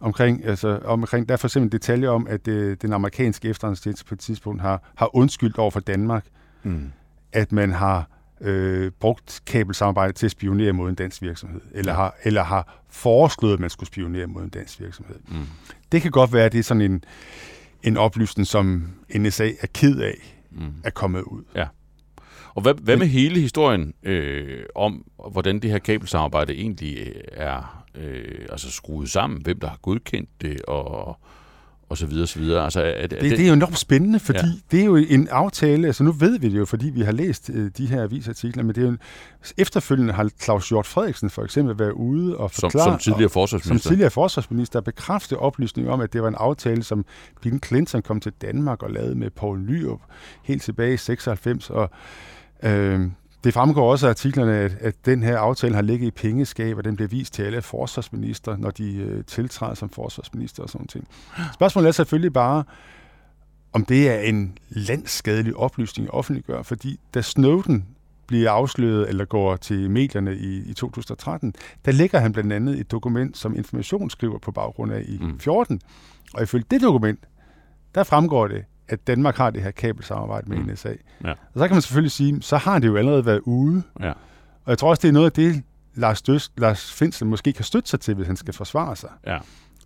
[0.00, 4.14] omkring, altså, omkring, der er for eksempel detaljer om, at øh, den amerikanske efterretningstjeneste på
[4.14, 6.26] et tidspunkt har, har undskyldt over for Danmark,
[6.62, 6.92] mm,
[7.32, 8.08] at man har
[8.40, 11.98] øh, brugt kabelsamarbejde til at spionere mod en dansk virksomhed, eller, Ja.
[11.98, 12.02] ja.
[12.04, 15.16] har, eller har foreslået, at man skulle spionere mod en dansk virksomhed.
[15.28, 15.46] mm.
[15.92, 17.04] Det kan godt være, at det er sådan en,
[17.82, 20.72] en oplysning, som NSA er ked af Mm.
[20.84, 21.42] at komme ud.
[22.54, 27.84] Og hvad, hvad med hele historien øh, om, hvordan det her kabelsamarbejde egentlig øh, er
[27.94, 31.18] øh, altså skruet sammen, hvem der har godkendt det, og,
[31.90, 32.64] og så videre, så videre.
[32.64, 34.52] Altså, er, er Det, det er jo enormt spændende, fordi Ja.
[34.70, 37.50] det er jo en aftale, altså nu ved vi det jo, fordi vi har læst
[37.54, 38.98] øh, de her avisartikler, men det er jo en,
[39.58, 43.32] efterfølgende har Claus Hjort Frederiksen for eksempel været ude og som, forklare, som tidligere som
[43.32, 43.90] forsvarsminister.
[43.90, 47.04] tidligere forsvarsminister bekræfte oplysninger om, at det var en aftale, som
[47.42, 50.00] Bill Clinton kom til Danmark og lavede med Poul Nyrup
[50.42, 51.70] helt tilbage i 96.
[51.70, 51.90] Og,
[52.62, 53.00] øh,
[53.44, 56.84] det fremgår også af artiklerne, at, at den her aftale har ligget i pengeskab, og
[56.84, 61.08] den bliver vist til alle forsvarsminister, når de øh, tiltræder som forsvarsminister og sådan ting.
[61.54, 62.64] Spørgsmålet er selvfølgelig bare,
[63.72, 67.86] om det er en landskadelig oplysning at offentliggøre, fordi da Snowden
[68.26, 71.54] bliver afsløret eller går til medierne i, i 2013,
[71.84, 75.40] der lægger han blandt andet et dokument, som information skriver på baggrund af i mm.
[75.40, 75.80] 14.
[76.34, 77.18] Og ifølge det dokument,
[77.94, 80.64] der fremgår det, at Danmark har det her kabelsamarbejde med Mm.
[80.72, 80.88] NSA.
[81.24, 81.30] Ja.
[81.30, 83.82] Og så kan man selvfølgelig sige, så har det jo allerede været ude.
[84.00, 84.10] Ja.
[84.64, 85.62] Og jeg tror også, det er noget af det,
[85.94, 89.10] Lars, Døst, Lars Finsen måske kan støtte sig til, hvis han skal forsvare sig.
[89.26, 89.38] Ja.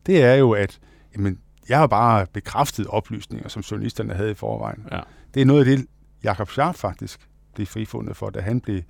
[0.06, 0.78] Det er jo, at
[1.16, 1.38] jamen,
[1.68, 4.86] jeg har bare bekræftet oplysninger, som journalisterne havde i forvejen.
[4.92, 5.00] Ja.
[5.34, 5.86] Det er noget af det,
[6.24, 7.20] Jakob Scharf faktisk
[7.54, 8.80] blev frifundet for, da han blev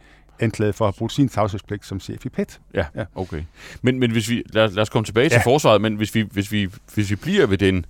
[0.41, 2.61] anklaget for at bruge sin tavshedspligt som chef i PET.
[2.75, 3.05] Ja, Ja.
[3.15, 3.43] okay.
[3.83, 5.51] Men, men hvis vi, lad, lad os komme tilbage til Ja.
[5.53, 7.87] forsvaret, men hvis vi, hvis, vi, hvis vi bliver ved den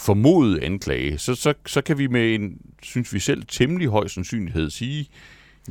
[0.00, 4.70] formodet anklage, så, så, så kan vi med en, synes vi selv, temmelig høj sandsynlighed
[4.70, 5.08] sige,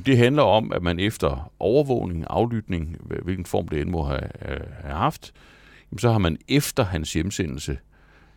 [0.05, 4.61] det handler om, at man efter overvågning, aflytning, hvilken form det end må have, øh,
[4.81, 5.33] have haft,
[5.97, 7.77] så har man efter hans hjemsendelse,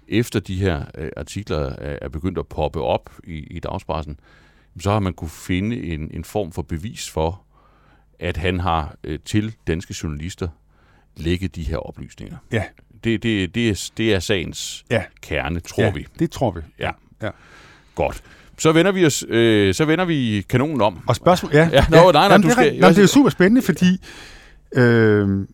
[0.09, 4.21] efter de her øh, artikler er, begyndt at poppe op i, i dagspressen,
[4.81, 7.43] så har man kunne finde en, en form for bevis for,
[8.19, 10.49] at han har øh, til danske journalister
[11.17, 12.37] lægget de her oplysninger.
[12.53, 12.65] Ja.
[13.05, 15.03] Det, det, det, er, det er sagens Ja.
[15.23, 16.07] kerne, tror ja, vi.
[16.19, 16.61] det tror vi.
[16.79, 16.91] Ja.
[17.23, 17.29] Ja.
[17.95, 18.23] Godt.
[18.59, 20.99] Så vender vi os, øh, så vender vi kanonen om.
[21.07, 21.51] Og spørgsmål...
[21.55, 22.75] Ja, Ja, nå, nej, nej, Jamen, du det, skal-.
[22.77, 23.99] Jamen, det er super spændende, fordi...
[24.77, 25.47] Øh,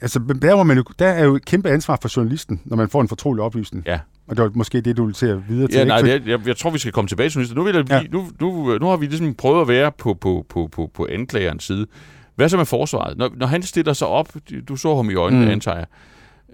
[0.00, 2.88] altså, der, hvor man jo, der er jo et kæmpe ansvar for journalisten, når man
[2.88, 3.84] får en fortrolig oplysning.
[3.86, 3.98] Ja.
[4.28, 5.78] Og det var måske det, du ville til at videre til.
[5.78, 7.74] Ja, nej, For- det er, jeg, jeg tror, vi skal komme tilbage til Nu, vil
[7.90, 7.96] Ja.
[7.96, 8.02] ja.
[8.10, 11.64] nu, nu, nu har vi ligesom prøvet at være på, på, på, på, på anklagerens
[11.64, 11.86] side.
[12.36, 13.18] Hvad så med forsvaret?
[13.18, 14.28] Når, når han stiller sig op,
[14.68, 15.50] du så ham i øjnene, mm.
[15.50, 15.86] antager jeg,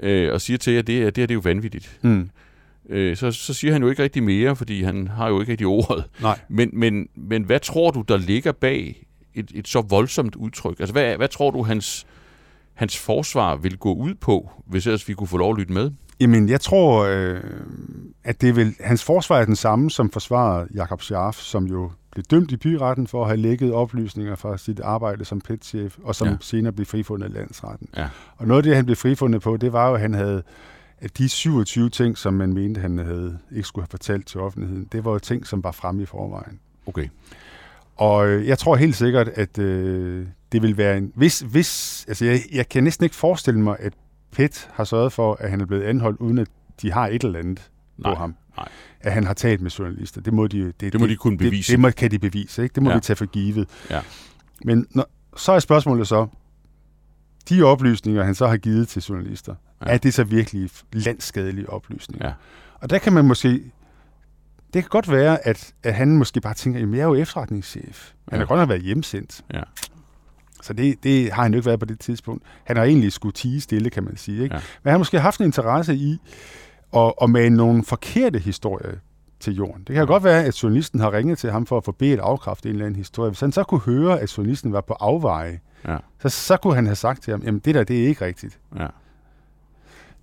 [0.02, 1.98] øh, og siger til jer, det, er- det her det er jo vanvittigt.
[2.02, 2.30] Mm.
[2.88, 5.66] Øh, så, så siger han jo ikke rigtig mere, fordi han har jo ikke rigtig
[5.66, 6.04] ordet.
[6.22, 6.38] Nej.
[6.48, 10.80] Men, men, men hvad tror du, der ligger bag et, et så voldsomt udtryk?
[10.80, 12.07] Altså, hvad, hvad tror du, hans,
[12.74, 15.90] hans forsvar vil gå ud på, hvis ellers vi kunne få lov at lytte med?
[16.20, 17.40] Jamen, jeg tror, øh,
[18.24, 22.24] at det vil, hans forsvar er den samme, som forsvarer Jakob Scharf, som jo blev
[22.31, 26.27] dømt i byretten for at have lægget oplysninger fra sit arbejde som PET-chef, og som
[26.27, 26.33] Ja.
[26.33, 26.37] ja.
[26.40, 27.88] senere blev frifundet af landsretten.
[27.96, 28.09] Ja.
[28.37, 30.42] Og noget af det, han blev frifundet på, det var jo, at han havde
[31.00, 34.88] at de 27 ting, som man mente, han havde, ikke skulle have fortalt til offentligheden,
[34.92, 36.61] det var jo ting, som var fremme i forvejen.
[36.87, 37.09] Okay.
[37.96, 41.12] Og øh, jeg tror helt sikkert, at øh, det vil være en...
[41.14, 43.92] Hvis, hvis, altså jeg, jeg kan næsten ikke forestille mig, at
[44.33, 46.48] PET har sørget for, at han er blevet anholdt, uden at
[46.83, 48.35] de har et eller andet Nej, på ham.
[48.56, 48.68] Nej.
[49.00, 50.20] At han har talt med journalister.
[50.20, 51.72] Det må de, det, Det må de kunne bevise.
[51.72, 52.74] Det, det må, kan de bevise, ikke?
[52.74, 52.96] Det må Ja.
[52.96, 53.68] vi tage for givet.
[53.90, 54.00] Ja.
[54.64, 56.26] Men når, så er spørgsmålet så,
[57.48, 59.54] de oplysninger, han så har givet til journalister,
[59.86, 59.92] Ja.
[59.92, 62.26] er det så virkelig landskadelige oplysninger?
[62.28, 62.32] Ja.
[62.74, 63.48] Og der kan man måske...
[64.74, 68.10] Det kan godt være, at, at han måske bare tænker, at jeg er jo efterretningschef.
[68.28, 68.38] Han Ja.
[68.38, 69.44] har godt nok været hjemsendt.
[69.54, 69.62] Ja.
[70.62, 72.44] Så det, det har han jo ikke været på det tidspunkt.
[72.64, 74.42] Han har egentlig skulle tige stille, kan man sige.
[74.42, 74.54] Ikke?
[74.54, 74.60] Ja.
[74.82, 76.18] Men han har måske haft en interesse i
[76.96, 78.92] at, at mane nogle forkerte historier
[79.40, 79.78] til jorden.
[79.78, 80.04] Det kan ja.
[80.04, 82.87] godt være, at journalisten har ringet til ham for at få bedt afkræfte en eller
[82.87, 83.30] anden historie.
[83.30, 85.96] Hvis han så kunne høre, at journalisten var på afveje, Ja.
[86.22, 88.59] så, så kunne han have sagt til ham, jamen det der, det er ikke rigtigt.
[88.78, 88.87] Ja.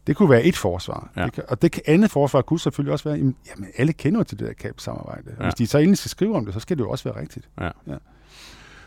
[0.07, 1.09] Det kunne være et forsvar.
[1.15, 1.25] Ja.
[1.25, 4.23] Det kan, og det kan, andet forsvar kunne selvfølgelig også være, jamen, jamen alle kender
[4.23, 5.23] til det der kabelsamarbejde.
[5.27, 5.33] Ja.
[5.39, 5.43] Ja.
[5.43, 7.49] Hvis de så endelig skal skrive om det, så skal det jo også være rigtigt.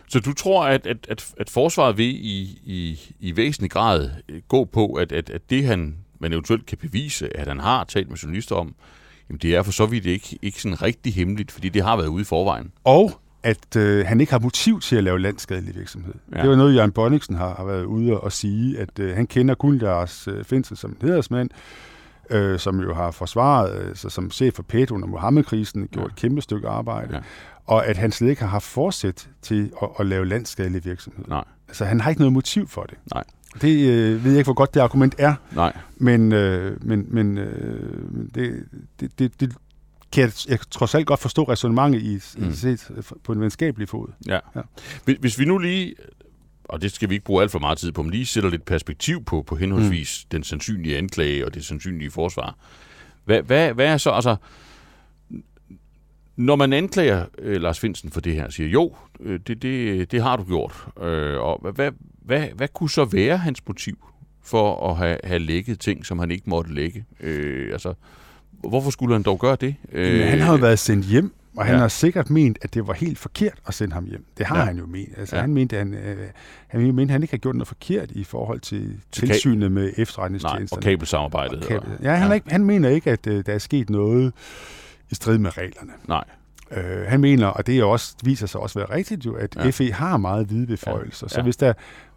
[0.08, 4.10] Så du tror, at, at, at, at forsvaret vil i, i, i væsentlig grad
[4.48, 8.08] gå på, at, at, at det, han man eventuelt kan bevise, at han har talt
[8.08, 8.74] med journalister om,
[9.28, 12.06] jamen det er for så vidt ikke, ikke sådan rigtig hemmeligt, fordi det har været
[12.08, 12.72] ude i forvejen.
[12.84, 16.14] Og at øh, han ikke har motiv til at lave landskadelig virksomhed.
[16.34, 16.40] Ja.
[16.42, 19.54] Det var noget, Jørgen Bonniksen har, har været ude og sige, at øh, han kender
[19.54, 21.50] kun deres øh, Finsen som en hedersmand,
[22.30, 26.06] øh, som jo har forsvaret, øh, så som chef for PET under Mohammed-krisen, gjort Ja.
[26.08, 27.20] et kæmpe stykke arbejde, ja.
[27.66, 31.24] og at han slet ikke har haft forsæt til at, at lave landskadelig virksomhed.
[31.28, 31.44] Nej.
[31.68, 32.98] Altså, han har ikke noget motiv for det.
[33.14, 33.24] Nej.
[33.60, 35.76] Det øh, ved jeg ikke, hvor godt det argument er, Nej.
[35.96, 37.98] men, øh, men, men øh,
[38.34, 38.64] det,
[39.00, 39.54] det, det, det
[40.12, 42.52] kan jeg, jeg trods alt godt forstå resonemanget i, Mm.
[42.52, 42.90] set
[43.24, 44.08] på en venskabelig fod.
[44.26, 44.38] Ja.
[44.56, 44.60] Ja.
[45.04, 45.94] Hvis, hvis vi nu lige,
[46.64, 48.64] og det skal vi ikke bruge alt for meget tid på, men lige sætter lidt
[48.64, 50.28] perspektiv på, på henholdsvis mm.
[50.30, 52.56] den sandsynlige anklage og det sandsynlige forsvar.
[53.24, 54.36] Hvad, hvad, hvad er så, altså,
[56.36, 60.22] når man anklager øh, Lars Finsen for det her, siger jo, øh, det, det, det
[60.22, 61.90] har du gjort, øh, og hvad,
[62.24, 63.98] hvad, hvad, kunne så være hans motiv
[64.42, 67.04] for at have, have lækket ting, som han ikke måtte lægge?
[67.20, 67.94] Øh, altså,
[68.52, 69.74] hvorfor skulle han dog gøre det?
[69.92, 71.80] Øh, Men han har jo været sendt hjem, og han ja.
[71.80, 74.24] har sikkert ment, at det var helt forkert at sende ham hjem.
[74.38, 74.64] Det har Ja.
[74.64, 75.08] han jo ment.
[75.18, 75.40] Altså, Ja.
[75.40, 76.16] Han mente, han, øh,
[76.66, 79.94] han mente, at han ikke har gjort noget forkert i forhold til tilsynet med Nej,
[79.98, 80.78] efterretningstjenesterne.
[80.78, 81.58] og kabelsamarbejdet.
[81.58, 82.34] Og kabel- Ja, han, ja.
[82.34, 84.32] Ikke, han mener ikke, at øh, der er sket noget
[85.10, 85.92] i strid med reglerne.
[86.08, 86.24] Nej,
[86.76, 89.56] Øh, han mener, og det er også, viser sig også at være rigtigt jo, at
[89.56, 89.70] Ja.
[89.70, 91.26] FE har meget hvide beføjelser.
[91.26, 91.28] Ja.
[91.34, 91.42] Så Ja.
[91.42, 91.72] hvis der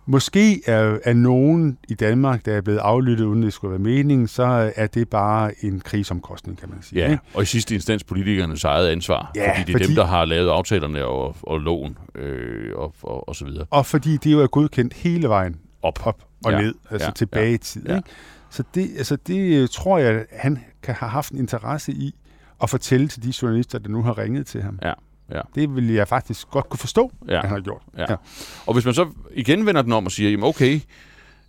[0.06, 4.28] måske er, er nogen i Danmark, der er blevet aflyttet, uden det skulle være meningen,
[4.28, 7.00] så er det bare en krigsomkostning, kan man sige.
[7.06, 7.12] ja.
[7.12, 7.23] ikke?
[7.34, 10.26] Og i sidste instans politikernes eget ansvar, Ja, fordi det er fordi- dem, der har
[10.26, 13.65] lavet aftalerne og, og loven øh, og, og, og så videre.
[13.69, 16.08] Og fordi det jo er godkendt hele vejen Op.
[16.08, 16.62] op og Ja.
[16.62, 17.12] ned, altså Ja.
[17.12, 17.54] tilbage Ja.
[17.56, 17.86] i tid.
[17.88, 17.95] Ja.
[17.95, 18.10] Ikke?
[18.50, 22.15] Så det, altså det øh, tror jeg, han kan have haft en interesse i
[22.63, 24.80] at fortælle til de journalister, der nu har ringet til ham.
[24.82, 24.93] Ja.
[25.32, 25.41] Ja.
[25.56, 27.34] Det vil jeg faktisk godt kunne forstå, Ja.
[27.36, 27.82] at han har gjort.
[27.98, 28.06] Ja.
[28.65, 30.80] Og hvis man så igen vender den om og siger, jamen okay,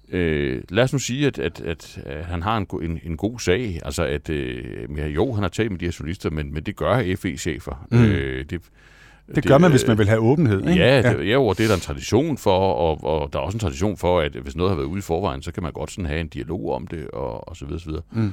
[0.08, 3.38] øh, lad os nu sige, at, at, at, at han har en, en, en god
[3.38, 3.80] sag.
[3.84, 4.64] Altså at, øh,
[4.96, 7.86] ja, jo, han har talt med de her journalister, men, men det gør FE-chefer.
[7.90, 8.04] Mm.
[8.04, 8.60] Øh, det,
[9.34, 10.60] Det gør man, hvis man vil have åbenhed.
[10.60, 10.72] Ikke?
[10.84, 11.38] Ja, det, ja.
[11.38, 14.20] Og det er der en tradition for, og, og der er også en tradition for,
[14.20, 16.28] at hvis noget har været ude i forvejen, så kan man godt sådan have en
[16.28, 18.02] dialog om det, og, og så videre, så videre.
[18.12, 18.32] Mm.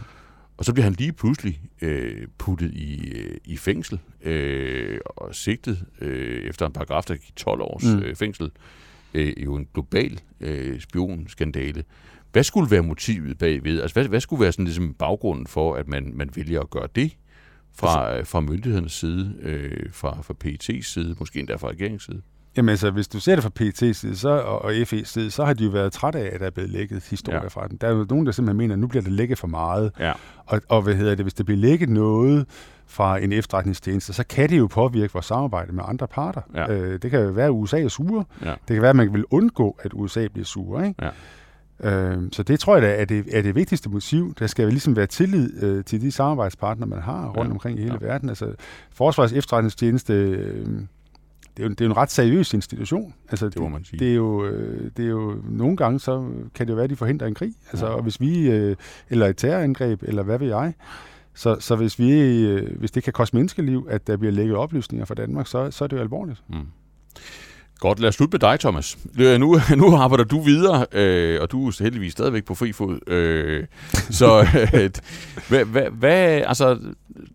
[0.58, 5.86] Og så bliver han lige pludselig øh, puttet i, øh, i fængsel øh, og sigtet
[6.02, 8.00] øh, efter en paragraf, der gik 12 års mm.
[8.00, 8.52] Øh, fængsel.
[9.14, 11.84] Øh, jo en global øh, spionskandale.
[12.32, 13.82] Hvad skulle være motivet bagved?
[13.82, 16.88] Altså, hvad, hvad skulle være sådan ligesom baggrunden for, at man, man vælger at gøre
[16.96, 17.18] det
[17.74, 22.22] fra, fra myndighedernes side, øh, fra, fra PET's side, måske endda fra regeringens side?
[22.58, 25.46] Jamen altså, hvis du ser det fra PET's side så, og, og FE's side, så
[25.46, 27.44] har de jo været trætte af, at der er blevet lækket historier Ja.
[27.44, 27.48] ja.
[27.48, 27.78] fra den.
[27.82, 29.92] Der er jo nogen, der simpelthen mener, at nu bliver det lækket for meget.
[30.00, 30.12] Ja.
[30.46, 32.46] Og, og hvad hedder det, hvis der bliver lækket noget
[32.88, 36.42] fra en efterretningstjeneste, så kan det jo påvirke vores samarbejde med andre parter.
[36.56, 36.72] Ja.
[36.74, 38.26] Øh, det kan jo være, at USA er sure.
[38.46, 38.50] Ja.
[38.68, 40.88] Det kan være, at man vil undgå, at USA bliver sure.
[40.88, 41.06] Ikke?
[41.84, 44.34] Øh, så det tror jeg da er det, er det vigtigste motiv.
[44.40, 47.44] Der skal ligesom være tillid øh, til de samarbejdspartnere, man har rundt Ja.
[47.44, 47.50] ja.
[47.52, 48.06] omkring i hele Ja.
[48.08, 48.12] ja.
[48.12, 48.30] verden.
[48.30, 48.54] Altså,
[48.92, 50.66] Forsvars efterretningstjeneste, øh,
[51.58, 53.14] det, er jo, det er jo en ret seriøs institution.
[53.30, 54.00] Altså, Det må man sige.
[54.00, 56.90] Det er, jo, øh, det er jo nogle gange, så kan det jo være, at
[56.90, 57.54] de forhindrer en krig.
[57.72, 57.92] Altså, Ja.
[57.92, 58.76] og hvis vi, øh,
[59.10, 60.74] eller et terrorangreb, eller hvad ved jeg.
[61.34, 62.12] Så, så hvis, vi,
[62.48, 65.84] øh, hvis det kan koste menneskeliv, at der bliver lækket oplysninger fra Danmark, så, så
[65.84, 66.44] er det jo alvorligt.
[66.50, 66.56] Mm.
[67.80, 68.98] Godt, lad os slutte med dig, Thomas.
[69.20, 73.10] Øh, Nu, nu arbejder du videre, øh, og du er heldigvis stadigvæk på fri fod.
[73.10, 73.66] Øh,
[74.20, 74.90] så øh,
[75.50, 76.80] hvad, hvad, hvad, altså,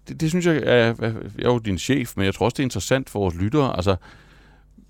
[0.08, 2.62] det, det synes jeg er, jeg er jo din chef, men jeg tror også, det
[2.62, 3.76] er interessant for vores lyttere.
[3.76, 3.96] Altså,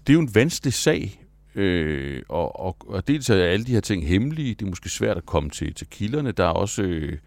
[0.07, 3.81] det er jo en vanskelig sag, øh, og, og, og dels er alle de her
[3.81, 4.55] ting hemmelige.
[4.55, 6.33] Det er måske svært at komme til, til kilderne.
[6.33, 6.83] Der er også...
[6.83, 7.19] Øh,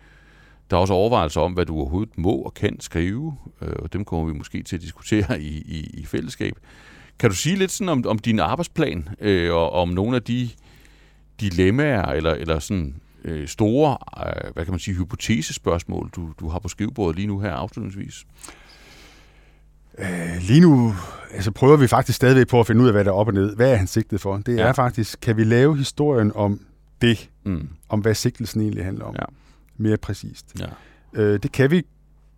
[0.72, 4.06] der er også overvejelser om, hvad du overhovedet må og kan skrive, øh, og dem
[4.06, 6.54] kommer vi måske til at diskutere i, i, i fællesskab.
[7.20, 10.50] Kan du sige lidt sådan om, om din arbejdsplan, øh, og om nogle af de
[11.40, 13.98] dilemmaer, eller, eller sådan øh, store,
[14.28, 18.26] øh, hvad kan man sige, hypotesespørgsmål, du, du har på skrivebordet lige nu her afslutningsvis?
[20.00, 20.08] Øh,
[20.42, 20.94] lige nu
[21.34, 23.34] altså prøver vi faktisk stadigvæk på at finde ud af, hvad der er op og
[23.34, 23.56] ned.
[23.56, 24.38] Hvad er han sigtet for?
[24.38, 24.62] Det Ja.
[24.68, 26.60] er faktisk, kan vi lave historien om
[27.02, 27.70] det, Mm.
[27.90, 29.26] om hvad sigtelsen egentlig handler om, Ja.
[29.78, 30.56] mere præcist.
[30.60, 30.66] Ja.
[31.22, 31.84] Øh, det kan vi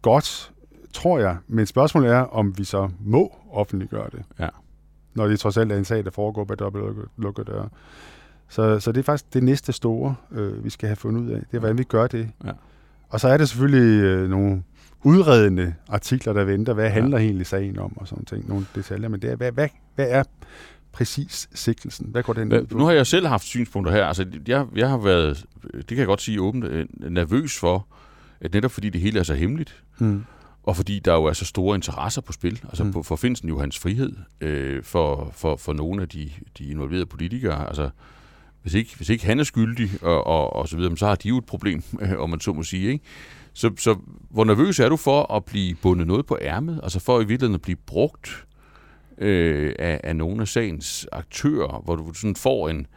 [0.02, 0.52] godt,
[0.94, 4.24] tror jeg, men spørgsmålet er, om vi så må offentliggøre det.
[4.40, 4.48] Ja.
[5.16, 7.70] Når det trods alt er en sag, der foregår bag dobbeltlukkede døre.
[8.50, 11.40] Så, så det er faktisk det næste store, øh, vi skal have fundet ud af.
[11.40, 12.30] Det er, hvordan vi gør det.
[12.46, 12.52] Ja.
[13.10, 14.64] Og så er det selvfølgelig øh, nogle
[15.04, 16.74] udredende artikler, der venter.
[16.74, 16.90] Hvad Ja.
[16.92, 18.50] handler egentlig sagen om og sådan ting.
[18.50, 19.10] Nogle detaljer.
[19.10, 20.24] Men det er, hvad, hvad, hvad er
[20.92, 22.08] præcis sigtelsen?
[22.12, 22.78] Hvad går den ud på?
[22.78, 24.06] Nu har jeg selv haft synspunkter her.
[24.06, 27.88] Altså, jeg, jeg har været, det kan jeg godt sige åbent, øh, nervøs for,
[28.42, 30.24] at netop fordi det hele er så hemmeligt, mm.
[30.66, 32.92] Og fordi der jo er så store interesser på spil, altså mm.
[32.92, 37.06] på, for Finsen jo hans frihed, øh, for, for, for nogle af de, de involverede
[37.06, 37.90] politikere, altså
[38.62, 41.30] hvis ikke, hvis ikke han er skyldig og, og, og så videre, så har de
[41.30, 41.84] jo et problem,
[42.18, 43.06] om man så må sige, ikke?
[43.54, 43.96] Så, så
[44.30, 47.56] hvor nervøs er du for at blive bundet noget på ærmet, altså for i virkeligheden
[47.56, 48.46] at blive brugt
[49.18, 52.88] øh, af, af nogle af sagens aktører, hvor du sådan får en,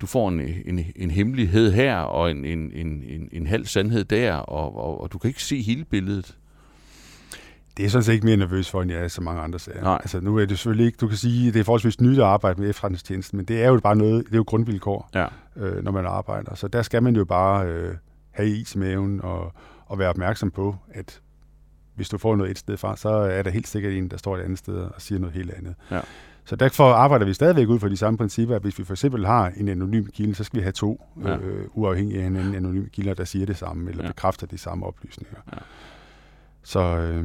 [0.00, 4.04] du får en, en, en hemmelighed her, og en, en, en, en, en halv sandhed
[4.04, 6.36] der, og, og, og du kan ikke se hele billedet.
[7.76, 9.82] Det er sådan set ikke mere nervøs for, end jeg er så mange andre sager.
[9.82, 9.94] Nej.
[9.94, 12.60] Altså, nu er det selvfølgelig ikke, du kan sige, det er forholdsvis nyt at arbejde
[12.60, 15.26] med efterretningstjenesten, men det er jo bare noget, det er jo grundvilkår, ja.
[15.56, 16.54] øh, når man arbejder.
[16.54, 17.94] Så der skal man jo bare øh,
[18.30, 19.52] have is i maven og,
[19.86, 21.20] og være opmærksom på, at
[21.94, 24.36] hvis du får noget et sted fra, så er der helt sikkert en, der står
[24.36, 25.74] et andet sted og siger noget helt andet.
[25.90, 26.00] Ja.
[26.44, 29.26] Så derfor arbejder vi stadigvæk ud fra de samme principper, at hvis vi for eksempel
[29.26, 31.36] har en anonym kilde, så skal vi have to ja.
[31.36, 34.10] øh, uafhængige af hinanden anonyme kilder, der siger det samme, eller ja.
[34.10, 35.36] bekræfter de samme oplysninger.
[35.52, 35.58] Ja.
[36.62, 37.24] Så, øh,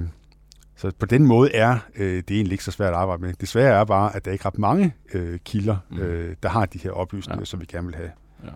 [0.78, 3.34] så på den måde er øh, det egentlig ikke så svært at arbejde med.
[3.34, 5.98] Det svære er bare, at der ikke er ret mange øh, kilder, mm.
[5.98, 7.46] øh, der har de her oplysninger, ja.
[7.46, 8.12] som vi gerne vil have.
[8.44, 8.50] Ja.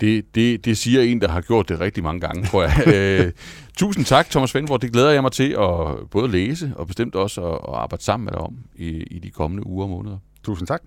[0.00, 2.86] Det, det, det siger en, der har gjort det rigtig mange gange, tror jeg.
[3.26, 3.32] øh,
[3.76, 4.82] tusind tak, Thomas Svendborg.
[4.82, 8.24] Det glæder jeg mig til at både læse og bestemt også at, at arbejde sammen
[8.24, 10.18] med dig om i, i de kommende uger og måneder.
[10.44, 10.82] Tusind tak.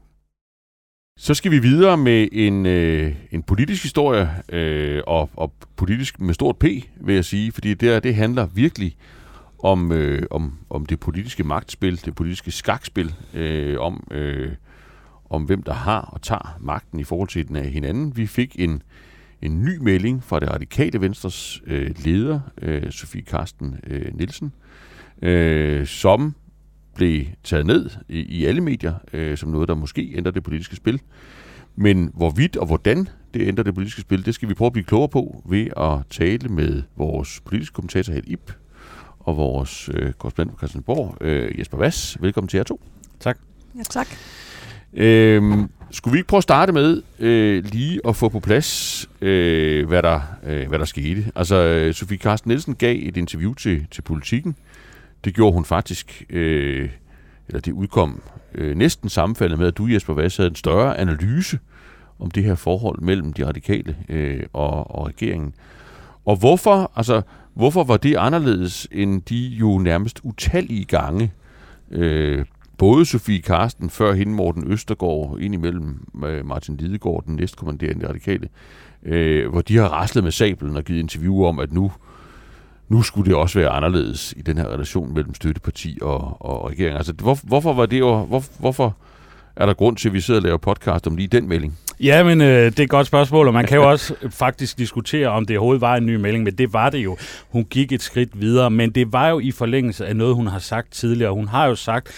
[1.20, 6.34] Så skal vi videre med en, øh, en politisk historie, øh, og, og politisk med
[6.34, 6.64] stort P,
[7.02, 8.98] vil jeg sige, fordi det, det handler virkelig
[9.66, 14.52] om, øh, om, om det politiske magtspil, det politiske skakspil, øh, om, øh,
[15.30, 18.18] om hvem der har og tager magten i forhold til den af hinanden.
[18.18, 18.82] Vi fik en,
[19.42, 24.54] en ny melding fra det radikale venstres øh, leder, øh, Sofie Karsten øh, Nielsen,
[25.22, 26.36] øh, som
[26.96, 30.76] blev taget ned i, i alle medier øh, som noget, der måske ændrer det politiske
[30.76, 31.02] spil.
[31.76, 34.86] Men hvorvidt og hvordan det ændrer det politiske spil, det skal vi prøve at blive
[34.86, 38.52] klogere på ved at tale med vores politiske kommentator Held Ip
[39.26, 42.18] og vores øh, korrespondent på Christiansborg, øh, Jesper Vass.
[42.22, 42.82] Velkommen til jer to.
[43.20, 43.38] Tak.
[43.78, 44.08] Ja, tak.
[44.94, 49.88] Øhm, skulle vi ikke prøve at starte med øh, lige at få på plads, øh,
[49.88, 51.32] hvad, der, øh, hvad der skete?
[51.36, 54.56] Altså, øh, Sofie Carsten Nielsen gav et interview til, til Politiken.
[55.26, 56.90] Det gjorde hun faktisk, øh,
[57.48, 58.22] eller det udkom
[58.56, 61.60] øh, næsten sammenfaldet med, at du, Jesper Vass, havde en større analyse
[62.20, 65.54] om det her forhold mellem de radikale øh, og, og regeringen.
[66.26, 67.22] Og hvorfor, altså,
[67.56, 71.32] hvorfor var det anderledes end de jo nærmest utallige gange,
[71.92, 72.46] øh,
[72.78, 78.50] både Sofie Karsten, før hende Morten Østergaard, indimellem øh, Martin Lidegaard, den næstkommanderende radikale,
[79.04, 81.92] øh, hvor de har raslet med sablen og givet interview om, at nu,
[82.90, 86.98] nu skulle det også være anderledes i den her relation mellem støtteparti og, og regering.
[86.98, 88.98] Altså, hvor, hvorfor var det jo, hvor, hvorfor
[89.56, 91.78] er der grund til, at vi sidder og laver podcast om lige den melding?
[92.00, 95.28] Ja, men øh, det er et godt spørgsmål, og man kan jo også faktisk diskutere,
[95.28, 97.18] om det overhovedet var en ny melding, men det var det jo.
[97.50, 100.60] Hun gik et skridt videre, men det var jo i forlængelse af noget, hun har
[100.60, 101.32] sagt tidligere.
[101.32, 102.12] Hun har jo sagt,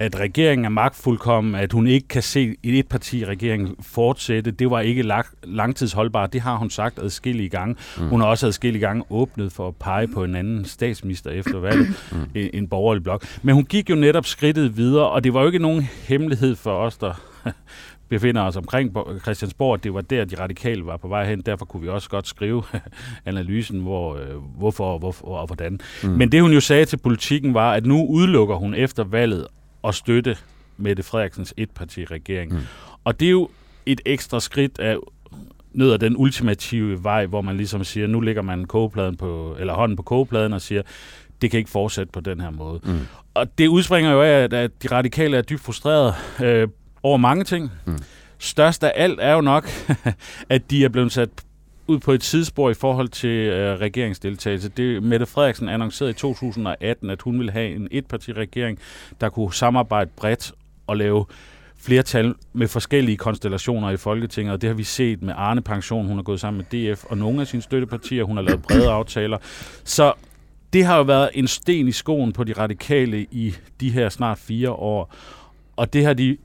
[0.00, 4.50] at regeringen er magtfuldkommen, at hun ikke kan se et parti regering fortsætte.
[4.50, 6.32] Det var ikke lang, langtidsholdbart.
[6.32, 7.76] Det har hun sagt adskillige gange.
[7.98, 8.08] Mm.
[8.08, 11.88] Hun har også adskillige gange åbnet for at pege på en anden statsminister efter valget,
[12.12, 12.18] mm.
[12.34, 13.26] en, en borgerlig blok.
[13.42, 16.72] Men hun gik jo netop skridtet videre, og det var jo ikke nogen hemmelighed for
[16.72, 17.20] os, der
[18.10, 21.40] befinder os omkring Christiansborg, det var der, de radikale var på vej hen.
[21.40, 22.62] Derfor kunne vi også godt skrive
[23.24, 25.80] analysen, hvor, øh, hvorfor, hvorfor og hvordan.
[26.02, 26.08] Mm.
[26.08, 29.46] Men det, hun jo sagde til politikken, var, at nu udelukker hun efter valget
[29.84, 30.36] at støtte
[30.76, 32.52] Mette Frederiksens etparti-regering.
[32.52, 32.60] Mm.
[33.04, 33.48] Og det er jo
[33.86, 34.96] et ekstra skridt af
[35.72, 39.74] ned ad den ultimative vej, hvor man ligesom siger, nu lægger man kogepladen på, eller
[39.74, 40.82] hånden på kogepladen og siger,
[41.42, 42.80] det kan ikke fortsætte på den her måde.
[42.84, 42.98] Mm.
[43.34, 46.68] Og det udspringer jo af, at, at de radikale er dybt frustrerede øh,
[47.02, 47.70] over mange ting.
[47.84, 47.98] Mm.
[48.38, 49.68] Størst af alt er jo nok,
[50.48, 51.30] at de er blevet sat
[51.86, 54.68] ud på et sidespor i forhold til øh, regeringsdeltagelse.
[54.68, 58.78] Det, Mette Frederiksen annoncerede i 2018, at hun ville have en etpartiregering,
[59.20, 60.52] der kunne samarbejde bredt
[60.86, 61.26] og lave
[61.76, 66.16] flertal med forskellige konstellationer i Folketinget, og det har vi set med Arne Pension, hun
[66.16, 69.38] har gået sammen med DF og nogle af sine støttepartier, hun har lavet brede aftaler.
[69.84, 70.12] Så
[70.72, 74.38] det har jo været en sten i skoen på de radikale i de her snart
[74.38, 75.14] fire år,
[75.76, 76.36] og det har de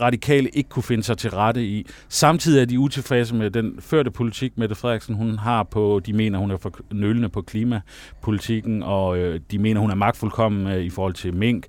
[0.00, 1.86] radikale ikke kunne finde sig til rette i.
[2.08, 6.38] Samtidig er de utilfredse med den førte politik, Mette Frederiksen hun har på, de mener,
[6.38, 10.90] hun er for nølende på klimapolitikken, og øh, de mener, hun er magtfuldkommen øh, i
[10.90, 11.66] forhold til mink.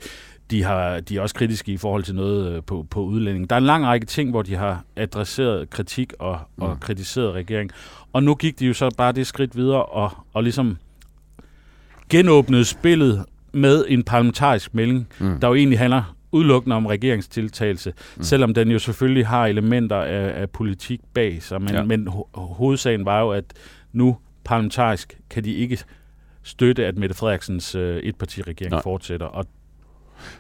[0.52, 3.50] De, har, de er også kritiske i forhold til noget øh, på, på udlænding.
[3.50, 6.80] Der er en lang række ting, hvor de har adresseret kritik og, og mm.
[6.80, 7.72] kritiseret regeringen.
[8.14, 10.78] Og nu gik de jo så bare det skridt videre og, og ligesom
[12.10, 15.40] genåbnede spillet med en parlamentarisk melding, mm.
[15.40, 18.24] der jo egentlig handler udelukkende om regeringstiltagelse, mm.
[18.24, 21.62] selvom den jo selvfølgelig har elementer af, af politik bag sig.
[21.62, 21.84] Men, ja.
[21.84, 23.46] men ho- hovedsagen var jo, at
[23.94, 25.80] nu parlamentarisk kan de ikke
[26.44, 28.82] støtte, at Mette Frederiksens øh, etpartiregering Nej.
[28.84, 29.26] fortsætter.
[29.26, 29.46] Og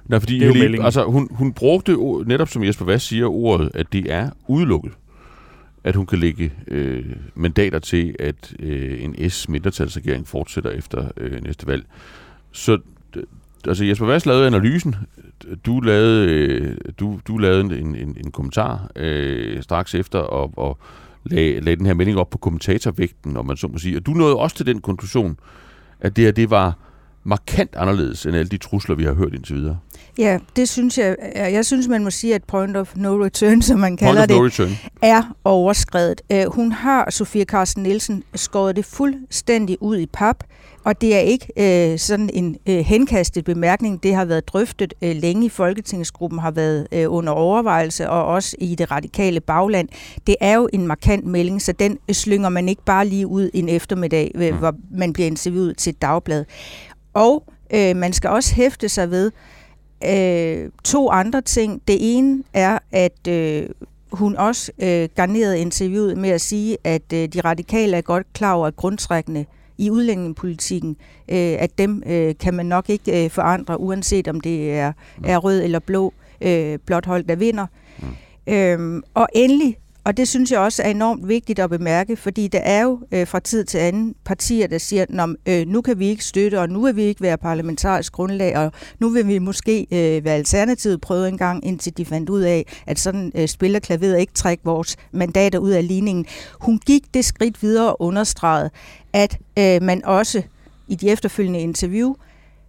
[0.06, 3.71] Nej, fordi det er Helene, altså, hun, hun brugte netop, som Jesper Vass siger, ordet,
[3.73, 4.91] at det er udelukket,
[5.84, 11.67] at hun kan lægge øh, mandater til, at øh, en S-mindretalsregering fortsætter efter øh, næste
[11.67, 11.86] valg.
[12.52, 12.78] Så
[13.67, 14.95] altså Jesper Vass lavede analysen,
[15.65, 20.77] du lavede, øh, du, du lavede en, en, en kommentar øh, straks efter, og, og
[21.25, 23.97] lagde, lagde den her melding op på kommentatorvægten, om man så må sige.
[23.97, 25.39] Og du nåede også til den konklusion,
[25.99, 26.77] at det her, det var
[27.28, 29.78] markant anderledes end alle de trusler, vi har hørt indtil videre.
[30.18, 31.16] Ja, det synes jeg.
[31.36, 34.70] Jeg synes, man må sige, at point of no return, som man kalder point det,
[34.70, 36.22] no er overskrevet.
[36.32, 40.44] Øh, hun har, Sofia Carsten Nielsen, skåret det fuldstændig ud i pap,
[40.88, 44.04] og det er ikke øh, sådan en øh, henkastet bemærkning.
[44.04, 48.56] Det har været drøftet øh, længe i Folketingsgruppen, har været øh, under overvejelse, og også
[48.60, 49.90] i det radikale bagland.
[50.28, 53.70] Det er jo en markant melding, så den slynger man ikke bare lige ud en
[53.70, 54.58] eftermiddag, øh, mm.
[54.58, 56.46] hvor man bliver interviewet til et dagblad.
[57.17, 59.32] Og øh, man skal også hæfte sig ved
[60.06, 61.82] øh, to andre ting.
[61.88, 63.69] Det ene er, at øh,
[64.12, 68.53] hun også øh, garnerede interviewet med at sige, at øh, de radikale er godt klar
[68.53, 69.45] over, at grundtrækkende
[69.77, 70.97] i udlændingepolitikken,
[71.30, 75.38] øh, at dem øh, kan man nok ikke øh, forandre, uanset om det er, er
[75.38, 77.65] rød eller blå øh, blot hold, der vinder.
[77.99, 78.53] Mm.
[78.53, 79.77] Øhm, og endelig
[80.08, 83.28] og det synes jeg også er enormt vigtigt at bemærke, fordi der er jo øh,
[83.28, 86.70] fra tid til anden partier, der siger, at øh, nu kan vi ikke støtte, og
[86.70, 91.02] nu vil vi ikke være parlamentarisk grundlag, og nu vil vi måske øh, være alternativet
[91.02, 94.63] prøve en gang, indtil de fandt ud af, at sådan øh, spiller klaveret ikke trække
[94.63, 96.26] vores mandater ud af ligningen.
[96.62, 98.70] Hun gik det skridt videre og understregede,
[99.13, 100.41] at øh, man også
[100.88, 102.13] i de efterfølgende interview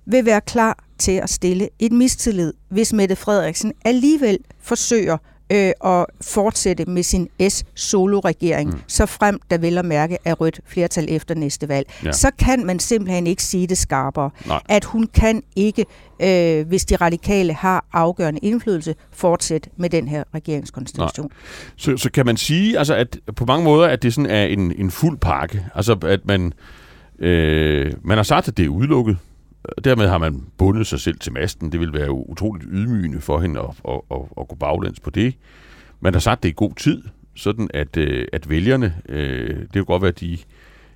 [0.06, 5.16] vil være klar til at stille et mistillid, hvis Mette Frederiksen alligevel forsøger
[5.52, 8.80] øh, at fortsætte med sin S-solo-regering, mm.
[8.86, 11.92] så frem der vil at mærke er rødt flertal efter næste valg.
[12.04, 12.12] Ja.
[12.12, 14.30] Så kan man simpelthen ikke sige det skarpere.
[14.46, 14.60] Nej.
[14.68, 15.86] At hun kan ikke,
[16.20, 21.30] øh, hvis de radikale har afgørende indflydelse, fortsætte med den her regeringskonstellation.
[21.76, 24.72] Så, så kan man sige, altså, at på mange måder, at det sådan er en,
[24.78, 25.66] en fuld pakke.
[25.74, 26.52] Altså, at man,
[27.18, 29.16] øh, man har sagt, at det er udelukket.
[29.84, 31.72] Dermed har man bundet sig selv til masten.
[31.72, 35.34] Det vil være utroligt ydmygende for hende at, at, at, at gå baglæns på det.
[36.00, 37.02] Man har sagt det i god tid,
[37.34, 40.38] sådan at, øh, at vælgerne, øh, det kan godt være, at de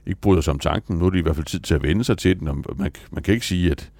[0.06, 0.98] ikke bryder sig om tanken.
[0.98, 2.44] Nu er det i hvert fald tid til at vende sig til den.
[2.44, 3.90] Man, man kan ikke sige, at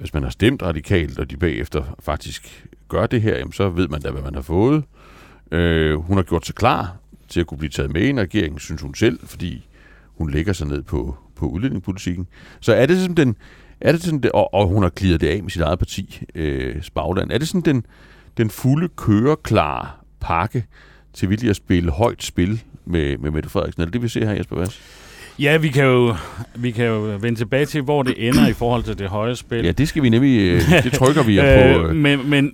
[0.00, 3.88] hvis man har stemt radikalt, og de bagefter faktisk gør det her, jamen, så ved
[3.88, 4.84] man da, hvad man har fået.
[5.50, 6.96] Øh, hun har gjort sig klar
[7.28, 9.68] til at kunne blive taget med i en regering, synes hun selv, fordi
[10.04, 12.26] hun lægger sig ned på, på udlændingepolitikken.
[12.60, 13.36] Så er det som den,
[13.80, 16.82] er det sådan, og, og hun har klidet det af med sit eget parti, øh,
[16.82, 17.30] Spagland.
[17.32, 17.86] Er det sådan den,
[18.36, 19.88] den fulde køreklare
[20.20, 20.64] pakke
[21.12, 23.82] til virkelig at spille højt spil med, med Mette Frederiksen?
[23.82, 24.80] Er det det, vi ser her, Jesper Vass?
[25.38, 26.16] Ja, vi kan, jo,
[26.54, 29.64] vi kan jo vende tilbage til, hvor det ender i forhold til det høje spil.
[29.64, 31.44] Ja, det skal vi nemlig, øh, det trykker vi på.
[31.44, 31.96] Øh.
[31.96, 32.52] men, men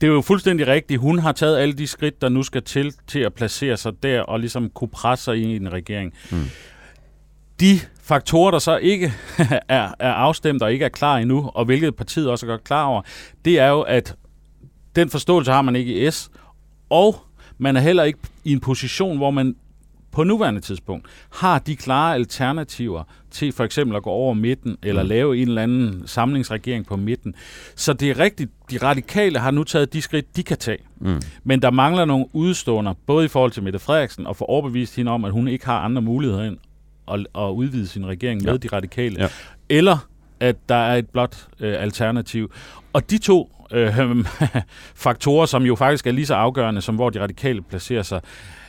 [0.00, 1.00] det er jo fuldstændig rigtigt.
[1.00, 4.20] Hun har taget alle de skridt, der nu skal til, til at placere sig der
[4.20, 6.12] og ligesom kunne presse sig i en regering.
[6.30, 6.38] Mm.
[7.60, 9.14] De faktorer, der så ikke
[9.68, 12.84] er, er afstemt og ikke er klar endnu, og hvilket partiet også er godt klar
[12.84, 13.02] over,
[13.44, 14.16] det er jo, at
[14.96, 16.30] den forståelse har man ikke i S,
[16.90, 17.16] og
[17.58, 19.56] man er heller ikke i en position, hvor man
[20.12, 25.02] på nuværende tidspunkt har de klare alternativer til for eksempel at gå over midten, eller
[25.02, 25.08] mm.
[25.08, 27.34] lave en eller anden samlingsregering på midten.
[27.76, 30.78] Så det er rigtigt, de radikale har nu taget de skridt, de kan tage.
[31.00, 31.20] Mm.
[31.44, 35.10] Men der mangler nogle udstående, både i forhold til Mette Frederiksen, og få overbevist hende
[35.10, 36.56] om, at hun ikke har andre muligheder end
[37.12, 38.56] at, at udvide sin regering med ja.
[38.56, 39.28] de radikale, ja.
[39.68, 39.98] eller
[40.40, 42.52] at der er et blot øh, alternativ.
[42.92, 44.24] Og de to øh,
[45.04, 48.20] faktorer, som jo faktisk er lige så afgørende, som hvor de radikale placerer sig,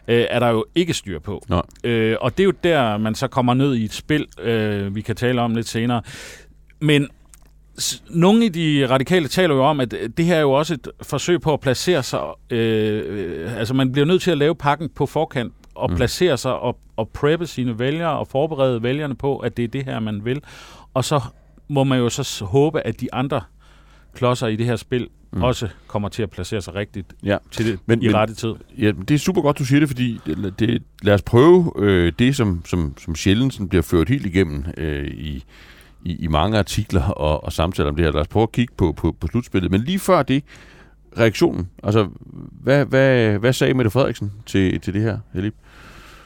[0.07, 1.45] øh, er der jo ikke styr på.
[1.83, 5.01] Øh, og det er jo der, man så kommer ned i et spil, øh, vi
[5.01, 6.01] kan tale om lidt senere.
[6.79, 7.07] Men
[8.09, 11.41] nogle af de radikale taler jo om, at det her er jo også et forsøg
[11.41, 15.05] på at placere sig, øh, øh altså man bliver nødt til at lave pakken på
[15.05, 15.95] forkant, og mm.
[15.95, 19.85] placere sig og, og preppe sine vælgere og forberede vælgerne på, at det er det
[19.85, 20.41] her, man vil.
[20.93, 21.21] Og så
[21.67, 23.41] må man jo så håbe, at de andre
[24.13, 25.43] klodser i det her spil mm.
[25.43, 27.37] også kommer til at placere sig rigtigt ja.
[27.51, 28.53] til det men, i men, rette tid.
[28.77, 32.13] Ja, det er super godt, du siger det, fordi det, det, lad os prøve øh,
[32.19, 35.43] det, som, som, som sjældent bliver ført helt igennem øh, i,
[36.03, 38.11] i, i mange artikler og, og samtaler om det her.
[38.11, 39.71] Lad os prøve at kigge på, på, på slutspillet.
[39.71, 40.43] Men lige før det,
[41.17, 41.69] reaktionen.
[41.83, 42.07] Altså,
[42.63, 45.53] hvad, hvad, hvad sagde Mette Frederiksen til, til det her, Helib?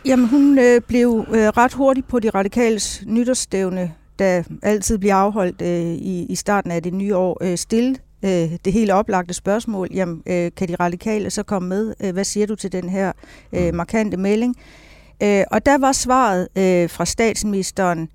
[0.06, 5.62] Jamen, hun øh, blev øh, ret hurtigt på de radikales nytårsstævne, der altid bliver afholdt
[5.62, 9.88] øh, i, i starten af det nye år, øh, stillet øh, det helt oplagte spørgsmål,
[9.94, 11.94] jamen, øh, kan de radikale så komme med?
[12.04, 13.12] Øh, hvad siger du til den her
[13.54, 14.56] øh, markante melding?
[15.24, 18.10] Øh, og der var svaret øh, fra statsministeren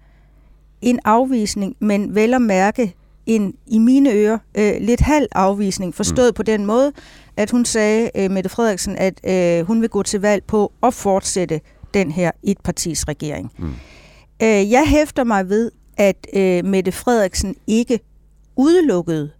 [0.82, 2.94] en afvisning, men vel at mærke
[3.26, 6.34] en, i mine ører, øh, lidt halv afvisning, forstået mm.
[6.34, 6.92] på den måde,
[7.36, 10.94] at hun sagde, øh, Mette Frederiksen, at øh, hun vil gå til valg på at
[10.94, 11.60] fortsætte
[11.94, 13.52] den her etpartis regering.
[13.58, 13.72] Mm.
[14.42, 18.00] Øh, jeg hæfter mig ved, at øh, Mette Frederiksen ikke
[18.56, 19.30] udelukkede,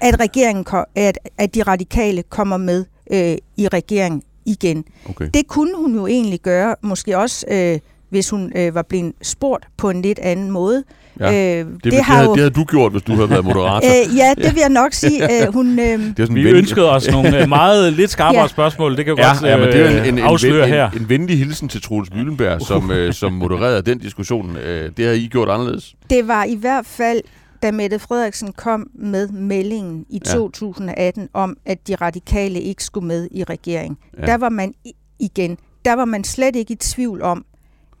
[0.00, 4.84] at, regeringen, at, at de radikale kommer med øh, i regeringen igen.
[5.08, 5.30] Okay.
[5.34, 7.78] Det kunne hun jo egentlig gøre, måske også øh,
[8.08, 10.84] hvis hun øh, var blevet spurgt på en lidt anden måde.
[11.20, 12.32] Ja, øh, det, det, det, har det, jo...
[12.32, 13.88] det havde du gjort, hvis du havde været moderator.
[13.88, 15.24] øh, ja, det vil jeg nok sige.
[15.34, 16.16] Øh, hun, øh...
[16.16, 18.48] det er Vi ønskede os nogle øh, meget lidt skarpere ja.
[18.48, 18.96] spørgsmål.
[18.96, 20.90] Det kan ja, godt ja, men det er en, en, afsløre en, her.
[20.90, 24.56] En, en venlig hilsen til Troels Møllenberg, som, øh, som modererede den diskussion.
[24.56, 25.94] Øh, det havde I gjort anderledes.
[26.10, 27.20] Det var i hvert fald
[27.62, 30.32] da Mette Frederiksen kom med meldingen i ja.
[30.32, 34.26] 2018 om, at de radikale ikke skulle med i regering, ja.
[34.26, 34.74] der var man
[35.18, 37.44] igen, der var man slet ikke i tvivl om,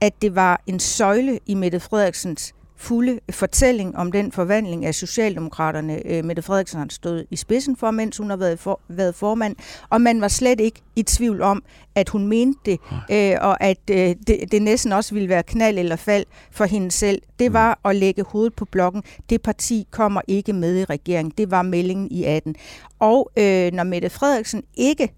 [0.00, 6.06] at det var en søjle i Mette Frederiksens fulde fortælling om den forvandling af Socialdemokraterne,
[6.06, 9.56] øh, Mette Frederiksen har stået i spidsen for, mens hun har været, for, været formand.
[9.90, 11.62] Og man var slet ikke i tvivl om,
[11.94, 15.78] at hun mente det, øh, og at øh, det, det næsten også ville være knald
[15.78, 17.22] eller fald for hende selv.
[17.38, 17.90] Det var mm.
[17.90, 19.02] at lægge hovedet på blokken.
[19.30, 21.32] Det parti kommer ikke med i regeringen.
[21.38, 22.54] Det var meldingen i 18.
[22.98, 25.12] Og øh, når Mette Frederiksen ikke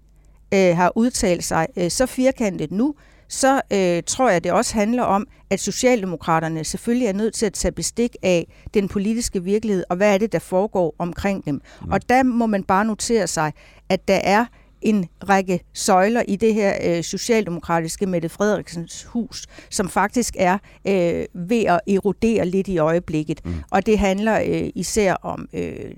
[0.53, 2.95] øh, har udtalt sig øh, så firkantet nu,
[3.27, 7.53] så øh, tror jeg, det også handler om, at Socialdemokraterne selvfølgelig er nødt til at
[7.53, 11.61] tage bestik af den politiske virkelighed, og hvad er det, der foregår omkring dem.
[11.81, 11.91] Mm.
[11.91, 13.53] Og der må man bare notere sig,
[13.89, 14.45] at der er
[14.81, 20.57] en række søjler i det her øh, socialdemokratiske Mette Frederiksens hus, som faktisk er
[20.87, 23.45] øh, ved at erodere lidt i øjeblikket.
[23.45, 23.53] Mm.
[23.71, 25.91] Og det handler øh, især om øh,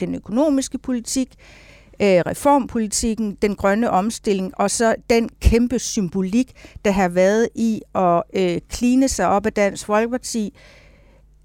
[0.00, 6.52] den økonomiske politik, øh, Øh, reformpolitikken, den grønne omstilling, og så den kæmpe symbolik,
[6.84, 10.54] der har været i at øh, kline sig op af Dansk Folkeparti,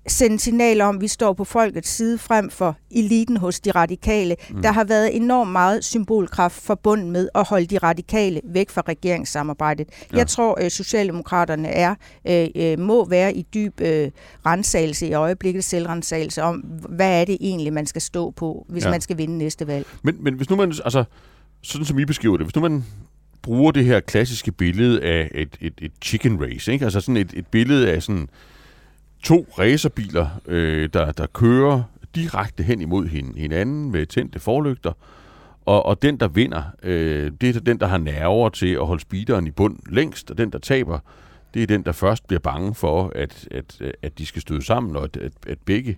[0.08, 4.36] sende signaler om, at vi står på folkets side frem for eliten hos de radikale.
[4.50, 4.62] Mm.
[4.62, 9.88] Der har været enormt meget symbolkraft forbundet med at holde de radikale væk fra regeringssamarbejdet.
[10.12, 10.18] Ja.
[10.18, 11.96] Jeg tror, at Socialdemokraterne er,
[12.28, 14.12] øh, øh, må være i dyb øh,
[14.46, 16.56] rensagelse i øjeblikket, selvrensagelse om,
[16.90, 18.90] hvad er det egentlig, man skal stå på, hvis ja.
[18.90, 19.88] man skal vinde næste valg.
[20.04, 21.04] Men, men hvis nu man, altså,
[21.62, 22.84] sådan som I beskriver det, hvis nu man
[23.42, 26.86] bruger det her klassiske billede af et, et, et chicken race, ikke?
[26.86, 28.30] altså sådan et, et billede af sådan
[29.24, 31.84] to racerbiler, øh, der, der kører
[32.16, 34.92] direkte hen imod hinanden med tændte forlygter,
[35.66, 39.02] og, og den, der vinder, øh, det er den, der har nerver til at holde
[39.02, 41.00] speederen i bund længst, og den, der taber,
[41.54, 44.96] det er den, der først bliver bange for, at, at, at de skal støde sammen,
[44.96, 45.98] og at, at, at begge,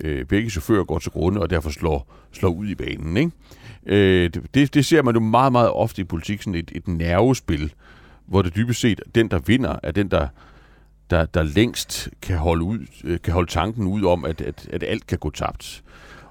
[0.00, 3.16] øh, begge chauffører går til grunde, og derfor slår, slår ud i banen.
[3.16, 3.30] Ikke?
[3.86, 7.72] Øh, det, det ser man jo meget, meget ofte i politik, sådan et, et nervespil,
[8.26, 10.28] hvor det dybest set, den, der vinder, er den, der
[11.10, 14.82] der, der længst kan holde, ud, øh, kan holde tanken ud om, at, at, at
[14.82, 15.82] alt kan gå tabt.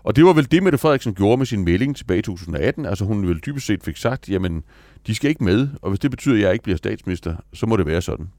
[0.03, 2.85] Og det var vel det, Mette Frederiksen gjorde med sin melding tilbage i 2018.
[2.85, 4.63] Altså hun vel dybest set fik sagt, jamen,
[5.07, 7.77] de skal ikke med, og hvis det betyder, at jeg ikke bliver statsminister, så må
[7.77, 8.29] det være sådan.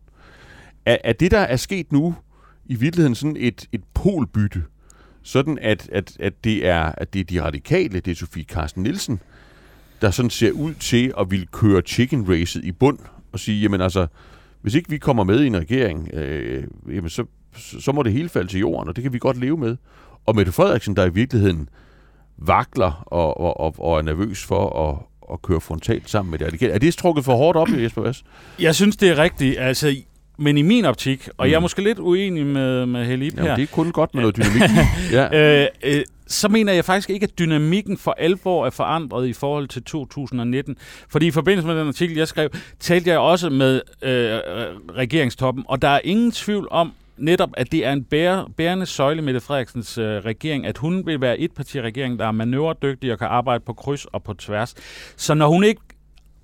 [0.86, 2.14] Er, er det, der er sket nu,
[2.66, 4.62] i virkeligheden sådan et, et polbytte,
[5.22, 8.82] sådan at, at, at, det er, at det er de radikale, det er Sofie Carsten
[8.82, 9.20] Nielsen,
[10.00, 12.98] der sådan ser ud til at ville køre chicken racet i bund
[13.32, 14.06] og sige, jamen altså,
[14.66, 17.24] hvis ikke vi kommer med i en regering, øh, jamen så,
[17.56, 19.76] så må det hele falde til jorden, og det kan vi godt leve med.
[20.26, 21.68] Og Mette Frederiksen, der i virkeligheden
[22.38, 24.98] vakler og, og, og, og er nervøs for at,
[25.32, 26.62] at køre frontalt sammen med det.
[26.62, 28.24] Er det trukket for hårdt op, Jesper Vass?
[28.58, 29.58] Jeg synes, det er rigtigt.
[29.58, 29.96] Altså,
[30.38, 31.50] men i min optik, og mm.
[31.50, 31.62] jeg er mm.
[31.62, 33.42] måske lidt uenig med, med Helip her.
[33.44, 34.62] Jamen, det er kun godt med noget dynamik.
[35.12, 35.62] ja.
[35.62, 39.68] øh, øh, så mener jeg faktisk ikke, at dynamikken for alvor er forandret i forhold
[39.68, 40.76] til 2019.
[41.08, 44.10] Fordi i forbindelse med den artikel, jeg skrev, talte jeg også med øh,
[44.96, 49.22] regeringstoppen, og der er ingen tvivl om, netop, at det er en bære, bærende søjle
[49.22, 53.18] med Frederiksens øh, regering, at hun vil være et parti regering, der er manøvredygtig og
[53.18, 54.74] kan arbejde på kryds og på tværs.
[55.16, 55.80] Så når hun ikke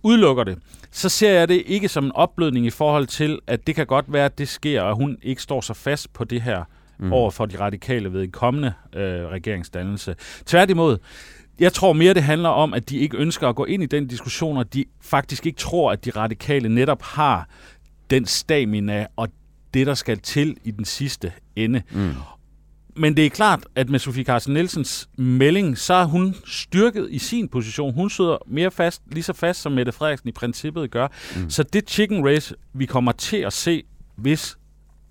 [0.03, 0.59] udelukker det,
[0.93, 4.12] så ser jeg det ikke som en opblødning i forhold til, at det kan godt
[4.12, 6.64] være, at det sker, og hun ikke står så fast på det her
[6.99, 7.12] mm.
[7.12, 10.14] over for de radikale ved en kommende øh, regeringsdannelse.
[10.47, 10.99] Tværtimod,
[11.59, 14.07] jeg tror mere, det handler om, at de ikke ønsker at gå ind i den
[14.07, 17.49] diskussion, og de faktisk ikke tror, at de radikale netop har
[18.11, 19.28] den stamina og
[19.74, 21.82] det, der skal til i den sidste ende.
[21.90, 22.11] Mm.
[22.97, 27.18] Men det er klart, at med Sofie Carsten Nielsens melding, så er hun styrket i
[27.18, 27.95] sin position.
[27.95, 31.09] Hun sidder mere fast, lige så fast, som Mette Frederiksen i princippet gør.
[31.36, 31.51] Mm.
[31.51, 33.82] Så det chicken race, vi kommer til at se,
[34.16, 34.57] hvis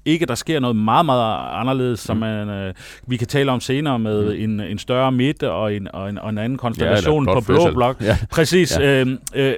[0.06, 2.74] ikke, der sker noget meget, meget anderledes, som man, øh,
[3.08, 4.44] vi kan tale om senere med mm.
[4.44, 7.72] en, en større midte og en, og en, og en anden konstellation ja, på blå
[7.74, 8.02] blok.
[8.02, 8.18] Ja.
[8.32, 8.78] Præcis.
[8.80, 9.02] Ja.
[9.02, 9.54] Øh, øh,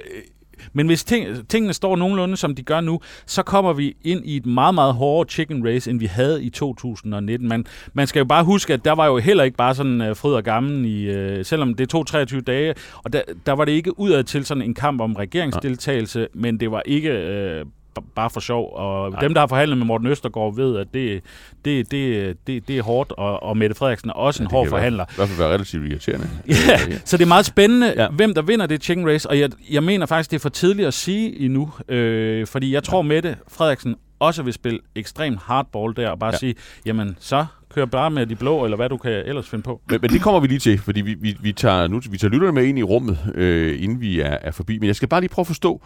[0.74, 4.36] men hvis ting, tingene står nogenlunde, som de gør nu, så kommer vi ind i
[4.36, 7.48] et meget, meget hårdere chicken race, end vi havde i 2019.
[7.48, 10.16] Man, man skal jo bare huske, at der var jo heller ikke bare sådan uh,
[10.16, 13.72] fryd og gammel, i, uh, selvom det tog 23 dage, og der, der var det
[13.72, 16.26] ikke udad til sådan en kamp om regeringsdeltagelse, ja.
[16.34, 17.62] men det var ikke...
[17.62, 17.70] Uh,
[18.14, 18.72] bare for sjov.
[18.74, 19.20] Og Nej.
[19.20, 21.22] dem, der har forhandlet med Morten Østergaard, ved, at det,
[21.64, 24.68] det, det, det, det er hårdt, og, og Mette Frederiksen er også ja, en hård
[24.68, 25.04] forhandler.
[25.04, 26.28] Det kan i hvert fald være relativt irriterende.
[26.48, 28.08] ja, så det er meget spændende, ja.
[28.08, 30.88] hvem der vinder det chicken race, og jeg, jeg mener faktisk, det er for tidligt
[30.88, 33.02] at sige endnu, øh, fordi jeg tror, ja.
[33.02, 36.38] Mette Frederiksen også vil spille ekstremt hardball der, og bare ja.
[36.38, 36.54] sige,
[36.86, 39.80] jamen så kører bare med de blå, eller hvad du kan ellers finde på.
[39.90, 42.32] Men, men det kommer vi lige til, fordi vi, vi, vi, tager, nu, vi tager
[42.32, 44.78] lytterne med ind i rummet, øh, inden vi er, er forbi.
[44.78, 45.82] Men jeg skal bare lige prøve at forstå,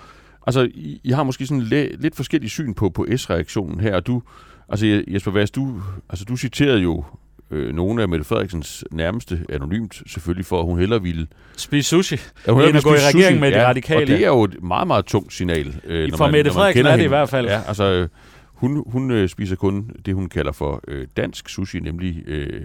[0.49, 4.07] Altså, I, I har måske sådan lidt, lidt forskellige syn på, på S-reaktionen her, og
[4.07, 4.23] du,
[4.69, 7.05] altså Jesper Vass, du, altså, du citerede jo
[7.51, 11.27] øh, nogle af Mette Frederiksens nærmeste, anonymt selvfølgelig, for at hun hellere ville...
[11.57, 12.17] Spise sushi.
[12.47, 14.03] Ja, hun hellere gå i regering med ja, de radikale.
[14.03, 15.81] Og det er jo et meget, meget tungt signal.
[15.85, 17.47] Øh, for man, Mette Frederiksen er det i hvert fald.
[17.47, 18.09] Ja, altså,
[18.45, 22.23] hun, hun øh, spiser kun det, hun kalder for øh, dansk sushi, nemlig...
[22.27, 22.61] Øh,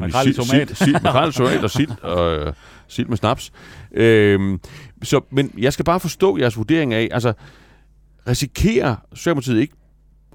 [0.00, 0.68] Makrel i tomat.
[0.68, 0.76] Sild,
[1.32, 2.52] sild, og sild, og, øh,
[2.88, 3.52] sild med snaps.
[3.92, 4.60] Øhm,
[5.06, 7.32] så, men jeg skal bare forstå jeres vurdering af, altså,
[8.28, 9.74] risikerer Socialdemokratiet ikke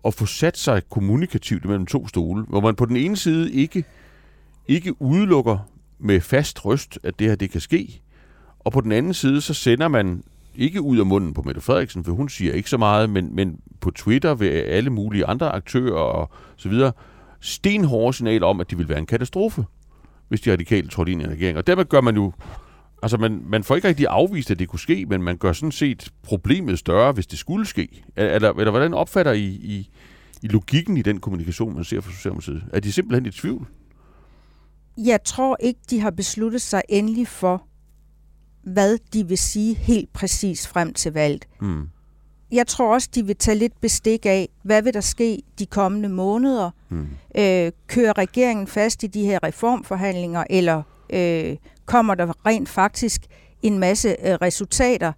[0.05, 3.83] at få sat sig kommunikativt mellem to stole, hvor man på den ene side ikke,
[4.67, 5.57] ikke udelukker
[5.99, 8.01] med fast røst, at det her det kan ske,
[8.59, 10.23] og på den anden side, så sender man
[10.55, 13.59] ikke ud af munden på Mette Frederiksen, for hun siger ikke så meget, men, men
[13.79, 16.91] på Twitter ved alle mulige andre aktører og så videre,
[17.39, 19.65] stenhårde signal om, at det vil være en katastrofe,
[20.29, 21.57] hvis de radikale trådte ind i en regering.
[21.57, 22.33] Og dermed gør man jo
[23.01, 25.71] Altså, man, man får ikke rigtig afvist, at det kunne ske, men man gør sådan
[25.71, 28.03] set problemet større, hvis det skulle ske.
[28.15, 29.89] Eller, eller hvordan opfatter I, I,
[30.41, 32.63] I logikken i den kommunikation, man ser fra Socialdemokratiet?
[32.73, 33.67] Er de simpelthen i tvivl?
[34.97, 37.63] Jeg tror ikke, de har besluttet sig endelig for,
[38.63, 41.47] hvad de vil sige helt præcis frem til valget.
[41.61, 41.89] Mm
[42.51, 46.09] jeg tror også, de vil tage lidt bestik af, hvad vil der ske de kommende
[46.09, 46.71] måneder?
[46.89, 47.07] Mm.
[47.35, 53.21] Øh, kører regeringen fast i de her reformforhandlinger, eller øh, kommer der rent faktisk
[53.63, 55.11] en masse øh, resultater,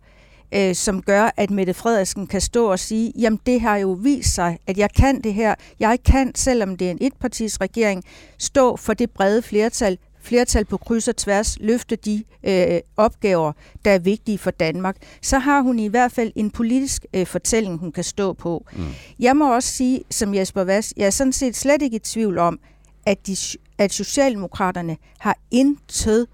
[0.53, 4.33] øh, som gør, at Mette Frederiksen kan stå og sige, jamen det har jo vist
[4.33, 5.55] sig, at jeg kan det her.
[5.79, 8.03] Jeg kan, selvom det er en etpartis regering,
[8.37, 13.51] stå for det brede flertal, flertal på kryds og tværs løfte de øh, opgaver,
[13.85, 17.77] der er vigtige for Danmark, så har hun i hvert fald en politisk øh, fortælling,
[17.77, 18.65] hun kan stå på.
[18.73, 18.83] Mm.
[19.19, 22.37] Jeg må også sige, som Jesper Vass, jeg er sådan set slet ikke i tvivl
[22.37, 22.59] om,
[23.05, 23.35] at, de,
[23.77, 26.27] at Socialdemokraterne har intet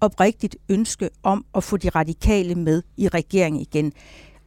[0.00, 3.92] oprigtigt ønske om at få de radikale med i regeringen igen.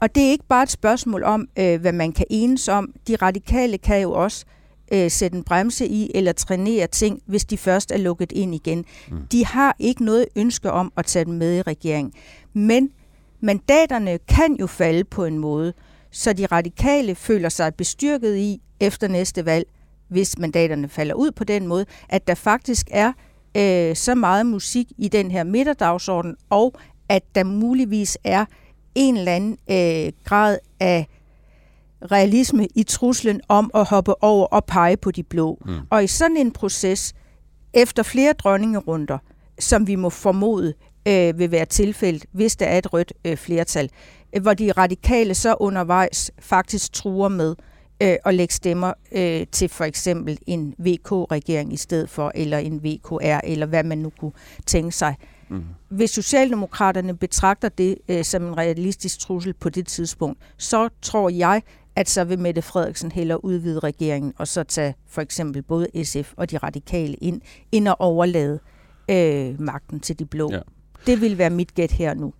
[0.02, 2.94] Og det er ikke bare et spørgsmål om, øh, hvad man kan enes om.
[3.08, 4.46] De radikale kan jo også
[4.92, 8.86] øh, sætte en bremse i eller trænere ting, hvis de først er lukket ind igen.
[9.12, 9.18] Mm.
[9.32, 12.14] De har ikke noget ønske om at tage dem med i regeringen.
[12.54, 12.92] Men
[13.40, 15.74] mandaterne kan jo falde på en måde,
[16.12, 19.68] så de radikale føler sig bestyrket i efter næste valg,
[20.10, 23.14] hvis mandaterne falder ud på den måde, at der faktisk er
[23.58, 26.74] øh, så meget musik i den her midterdagsorden, og
[27.10, 28.46] at der muligvis er
[28.96, 31.08] en eller anden øh, grad af
[32.12, 35.58] realisme i truslen om at hoppe over og pege på de blå.
[35.66, 35.78] Mm.
[35.90, 37.14] Og i sådan en proces,
[37.74, 39.18] efter flere dronningerunder,
[39.60, 40.74] som vi må formode
[41.08, 43.90] øh, vil være tilfældet, hvis der er et rødt øh, flertal,
[44.36, 47.56] øh, hvor de radikale så undervejs faktisk truer med
[48.02, 52.84] øh, at lægge stemmer øh, til for eksempel en VK-regering i stedet for, eller en
[52.84, 54.32] VKR, eller hvad man nu kunne
[54.66, 55.16] tænke sig.
[55.50, 55.64] Mm.
[55.90, 61.62] Hvis Socialdemokraterne betragter det øh, som en realistisk trussel på det tidspunkt, så tror jeg,
[61.96, 66.34] at så vil Mette Frederiksen hellere udvide regeringen, og så tage for eksempel både SF
[66.38, 67.42] og de radikale ind,
[67.72, 68.60] ind og overlade
[69.10, 70.52] øh, magten til de blå.
[70.52, 70.60] Ja.
[71.06, 72.34] Det vil være mit gæt her nu.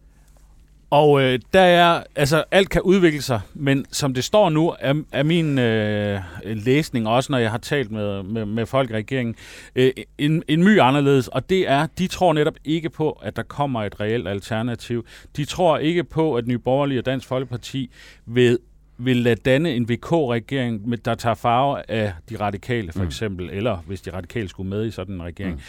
[0.90, 4.94] Og øh, der er, altså alt kan udvikle sig, men som det står nu, er,
[5.12, 9.36] er min øh, læsning, også når jeg har talt med, med, med folk i regeringen,
[9.76, 13.44] øh, en, en my anderledes, og det er, de tror netop ikke på, at der
[13.44, 15.06] kommer et reelt alternativ.
[15.38, 17.92] De tror ikke på, at Nye Borgerlige og Dansk Folkeparti
[18.26, 18.58] vil
[19.02, 23.06] vil lade danne en VK-regering, der tager farve af de radikale, for mm.
[23.06, 25.56] eksempel, eller hvis de radikale skulle med i sådan en regering.
[25.56, 25.62] Mm.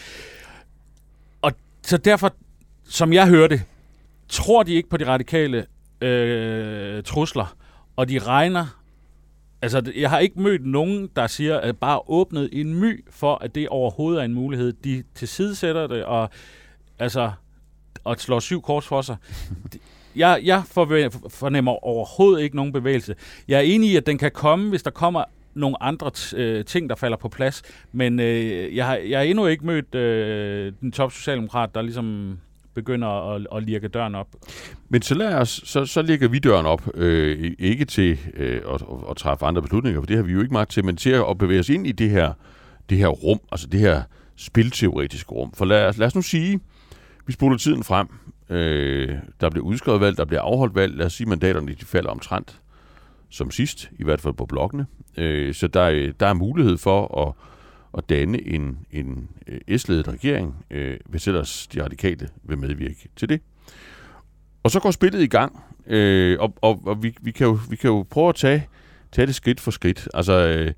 [1.43, 1.53] Og
[1.83, 2.35] så derfor,
[2.85, 3.63] som jeg hørte,
[4.31, 5.67] tror de ikke på de radikale
[6.01, 7.57] øh, trusler,
[7.97, 8.77] og de regner
[9.63, 13.55] Altså, jeg har ikke mødt nogen, der siger, at bare åbnet en my for, at
[13.55, 14.73] det overhovedet er en mulighed.
[14.73, 16.31] De tilsidesætter det, og
[16.99, 17.31] altså,
[18.05, 19.17] og slår syv kors for sig
[20.17, 20.63] jeg, jeg
[21.29, 23.15] fornemmer overhovedet ikke nogen bevægelse.
[23.49, 25.25] Jeg er enig i, at den kan komme, hvis der kommer
[25.55, 27.63] nogle andre øh, ting, der falder på plads.
[27.93, 32.39] Men øh, jeg, har, jeg har endnu ikke mødt øh, den top socialdemokrat, der ligesom
[32.75, 34.29] begynder at, at lirke døren op.
[34.89, 38.83] Men så, lad os, så, så ligger vi døren op, øh, ikke til øh, at,
[38.83, 41.11] at, at træffe andre beslutninger, for det har vi jo ikke magt til, men til
[41.11, 42.33] at bevæge os ind i det her,
[42.91, 44.03] det her rum, altså det her
[44.37, 45.53] spilteoretiske rum.
[45.55, 46.61] For lad os, lad os nu sige,
[47.27, 48.09] vi spoler tiden frem,
[48.51, 52.11] øh, der bliver udskrevet valg, der bliver afholdt valg, lad os sige, mandaterne de falder
[52.11, 52.61] omtrent
[53.31, 54.87] som sidst, i hvert fald på blokkene.
[55.17, 57.35] Øh, så der, der er mulighed for at,
[57.99, 63.29] at danne en, en øh, S-ledet regering, øh, hvis ellers de radikale vil medvirke til
[63.29, 63.41] det.
[64.63, 67.77] Og så går spillet i gang, øh, og, og, og vi, vi, kan jo, vi
[67.77, 68.69] kan jo prøve at tage,
[69.13, 70.09] tage det skridt for skridt.
[70.15, 70.73] Altså, øh,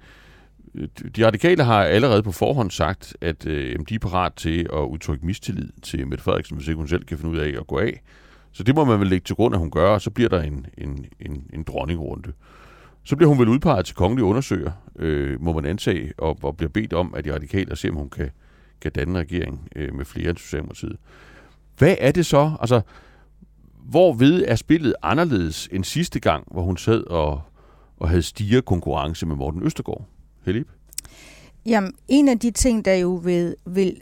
[1.16, 5.26] de radikale har allerede på forhånd sagt, at øh, de er parat til at udtrykke
[5.26, 8.02] mistillid til Mette Frederiksen, hvis ikke hun selv kan finde ud af at gå af.
[8.52, 10.42] Så det må man vel lægge til grund, at hun gør, og så bliver der
[10.42, 12.32] en, en, en, en dronningrunde.
[13.04, 16.70] Så bliver hun vel udpeget til kongelig undersøger, øh, må man antage, og, og bliver
[16.70, 18.30] bedt om, at de radikale ser, om hun kan,
[18.80, 20.96] kan danne regering øh, med flere end Socialdemokratiet.
[21.78, 22.56] Hvad er det så?
[22.60, 22.80] Altså,
[23.84, 27.42] hvor ved er spillet anderledes end sidste gang, hvor hun sad og,
[27.96, 30.04] og havde stiger konkurrence med Morten Østergaard?
[30.44, 30.68] Helib?
[31.66, 34.00] Jamen, en af de ting, der jo vil, vil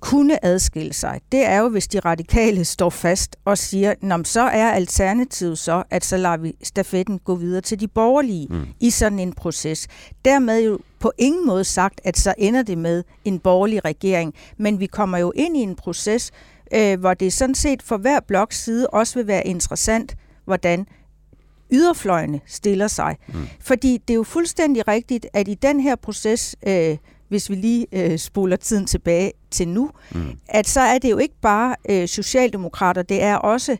[0.00, 4.40] kunne adskille sig, det er jo, hvis de radikale står fast og siger, Nå, så
[4.40, 8.66] er alternativet så, at så lader vi stafetten gå videre til de borgerlige mm.
[8.80, 9.88] i sådan en proces.
[10.24, 14.80] Dermed jo på ingen måde sagt, at så ender det med en borgerlig regering, men
[14.80, 16.32] vi kommer jo ind i en proces,
[16.74, 20.86] øh, hvor det sådan set for hver bloks side også vil være interessant, hvordan
[21.72, 23.16] yderfløjene stiller sig.
[23.28, 23.48] Mm.
[23.60, 26.96] Fordi det er jo fuldstændig rigtigt, at i den her proces, øh,
[27.28, 30.38] hvis vi lige øh, spoler tiden tilbage til nu, mm.
[30.48, 33.76] at så er det jo ikke bare øh, socialdemokrater, det er også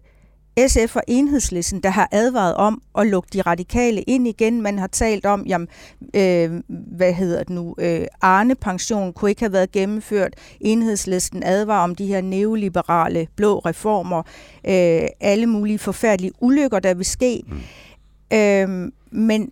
[0.67, 4.63] SF og enhedslisten, der har advaret om at lukke de radikale ind igen.
[4.63, 5.69] Man har talt om, jamen,
[6.15, 10.35] øh, hvad hedder det nu, øh, Arne-pension kunne ikke have været gennemført.
[10.61, 14.23] Enhedslisten advarer om de her neoliberale blå reformer.
[14.69, 17.43] Øh, alle mulige forfærdelige ulykker, der vil ske.
[17.47, 18.37] Mm.
[18.37, 19.51] Øh, men,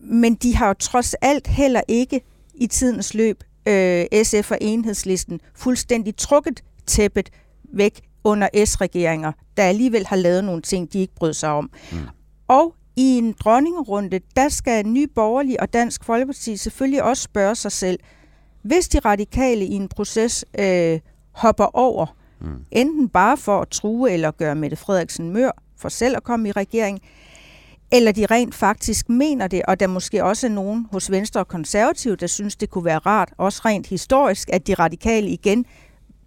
[0.00, 2.20] men de har jo trods alt heller ikke
[2.58, 7.30] i tidens løb øh, SF og enhedslisten fuldstændig trukket tæppet
[7.72, 11.70] væk under S-regeringer, der alligevel har lavet nogle ting, de ikke brød sig om.
[11.92, 11.98] Mm.
[12.48, 17.72] Og i en dronningerunde, der skal Ny Borgerlig og Dansk Folkeparti selvfølgelig også spørge sig
[17.72, 17.98] selv,
[18.62, 21.00] hvis de radikale i en proces øh,
[21.32, 22.64] hopper over, mm.
[22.70, 26.52] enten bare for at true eller gøre Mette Frederiksen mør for selv at komme i
[26.52, 27.00] regering,
[27.92, 31.48] eller de rent faktisk mener det, og der måske også er nogen hos Venstre og
[31.48, 35.66] Konservative, der synes, det kunne være rart, også rent historisk, at de radikale igen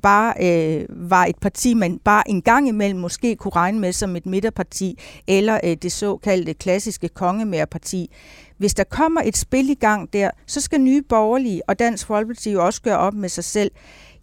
[0.01, 4.15] bare øh, var et parti, man bare en gang imellem måske kunne regne med som
[4.15, 8.11] et midterparti, eller øh, det såkaldte klassiske kongemærparti.
[8.57, 12.51] Hvis der kommer et spil i gang der, så skal nye borgerlige og Dansk Folkeparti
[12.51, 13.71] jo også gøre op med sig selv.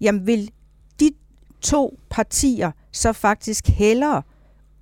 [0.00, 0.50] Jamen vil
[1.00, 1.10] de
[1.60, 4.22] to partier så faktisk hellere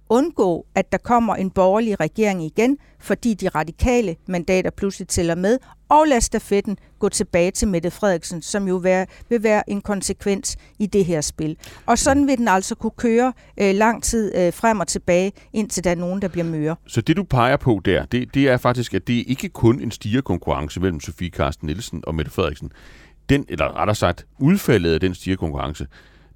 [0.08, 5.58] undgå, at der kommer en borgerlig regering igen, fordi de radikale mandater pludselig tæller med,
[5.88, 10.56] og lad stafetten gå tilbage til Mette Frederiksen, som jo være, vil være en konsekvens
[10.78, 11.56] i det her spil.
[11.86, 15.84] Og sådan vil den altså kunne køre øh, lang tid øh, frem og tilbage, indtil
[15.84, 16.76] der er nogen, der bliver møre.
[16.86, 19.90] Så det, du peger på der, det, det er faktisk, at det ikke kun en
[19.90, 22.72] stigerkonkurrence mellem Sofie Karsten Nielsen og Mette Frederiksen.
[23.28, 25.86] Den, eller rettere sagt, udfaldet af den stigerkonkurrence,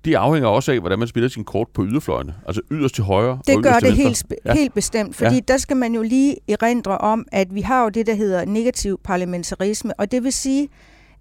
[0.05, 2.35] det afhænger også af, hvordan man spiller sin kort på yderfløjene.
[2.47, 4.27] Altså yderst til højre Det og gør til det venstre.
[4.29, 4.55] helt, ja.
[4.55, 5.41] helt bestemt, fordi ja.
[5.49, 9.01] der skal man jo lige erindre om, at vi har jo det, der hedder negativ
[9.05, 10.69] parlamentarisme, og det vil sige,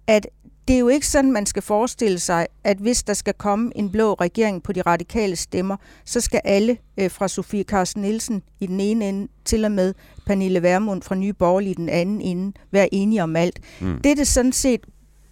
[0.06, 0.26] at
[0.68, 3.90] det er jo ikke sådan, man skal forestille sig, at hvis der skal komme en
[3.90, 8.66] blå regering på de radikale stemmer, så skal alle øh, fra Sofie Carsten Nielsen i
[8.66, 9.94] den ene ende, til og med
[10.26, 13.58] Pernille Vermund fra Nye Borgerlige i den anden ende, være enige om alt.
[13.80, 14.00] Mm.
[14.04, 14.80] Det er det sådan set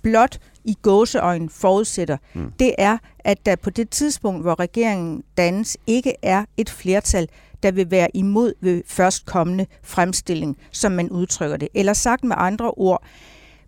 [0.03, 0.39] blot
[0.69, 2.53] i gåseøjen forudsætter, mm.
[2.59, 7.29] det er, at der på det tidspunkt, hvor regeringen dannes, ikke er et flertal,
[7.63, 11.69] der vil være imod ved førstkommende fremstilling, som man udtrykker det.
[11.75, 13.03] Eller sagt med andre ord,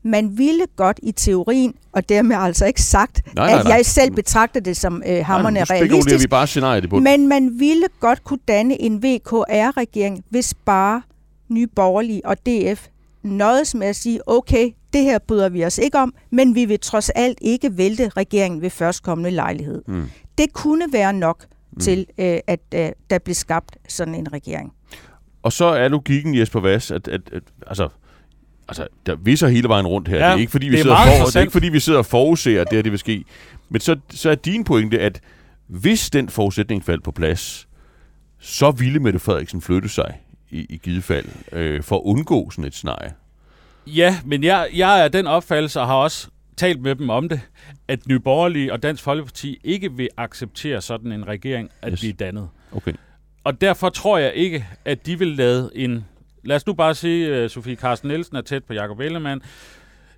[0.03, 3.73] man ville godt i teorien, og dermed altså ikke sagt, nej, nej, nej.
[3.73, 6.99] at jeg selv betragter det som øh, hammerne realistisk, vi bare scenariet på.
[6.99, 11.03] men man ville godt kunne danne en VKR-regering, hvis bare
[11.49, 12.87] Nye Borgerlige og DF
[13.23, 16.81] nøjes med at sige, okay, det her bryder vi os ikke om, men vi vil
[16.81, 19.83] trods alt ikke vælte regeringen ved førstkommende lejlighed.
[19.87, 20.11] Mm.
[20.39, 21.81] Det kunne være nok mm.
[21.81, 24.73] til, øh, at øh, der bliver skabt sådan en regering.
[25.43, 27.89] Og så er logikken, Jesper Vass, at, at, at altså,
[28.69, 30.17] altså, der viser hele vejen rundt her.
[30.17, 32.07] Ja, det er ikke fordi, vi sidder, for, det er ikke, fordi vi sidder og
[32.07, 33.25] forudser, at det her det vil ske.
[33.69, 35.21] Men så, så er din pointe, at
[35.67, 37.69] hvis den forudsætning faldt på plads,
[38.39, 42.65] så ville Mette Frederiksen flytte sig i, i givet fald, øh, for at undgå sådan
[42.65, 43.13] et scenarie.
[43.87, 47.41] Ja, men jeg, jeg er den opfattelse, og har også talt med dem om det,
[47.89, 52.01] at Nye Borgerlige og Dansk Folkeparti ikke vil acceptere sådan en regering at Yes.
[52.01, 52.49] blive dannet.
[52.73, 52.93] Okay.
[53.45, 56.05] Og derfor tror jeg ikke, at de vil lade en...
[56.45, 59.43] Lad os nu bare sige, at Sofie Carsten Nielsen er tæt på Jakob Ellemann.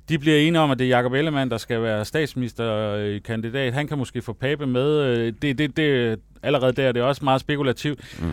[0.09, 3.72] De bliver enige om, at det er Jakob Ellemann, der skal være statsministerkandidat.
[3.74, 4.99] Han kan måske få Pape med.
[5.01, 8.01] Øh, Det, det, det, allerede der er det også meget spekulativt.
[8.22, 8.33] Mm.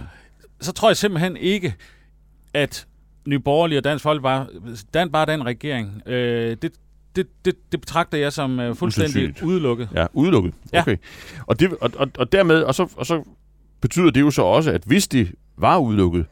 [0.61, 1.75] Så tror jeg simpelthen ikke,
[2.53, 2.87] at
[3.27, 6.01] Nye Borgerlige og Dansk Folkeparti bare, dan, bare den regering.
[6.05, 6.71] Øh, det,
[7.15, 9.41] det, det, det betragter jeg som øh, fuldstændig Usandsynligt.
[9.41, 9.89] udelukket.
[9.95, 10.53] Ja, udelukket.
[10.73, 10.81] Ja.
[10.81, 10.97] Okay.
[11.47, 13.23] Og, det, og, og, og dermed, og så, og så
[13.81, 16.25] betyder det jo så også, at hvis det var udelukket,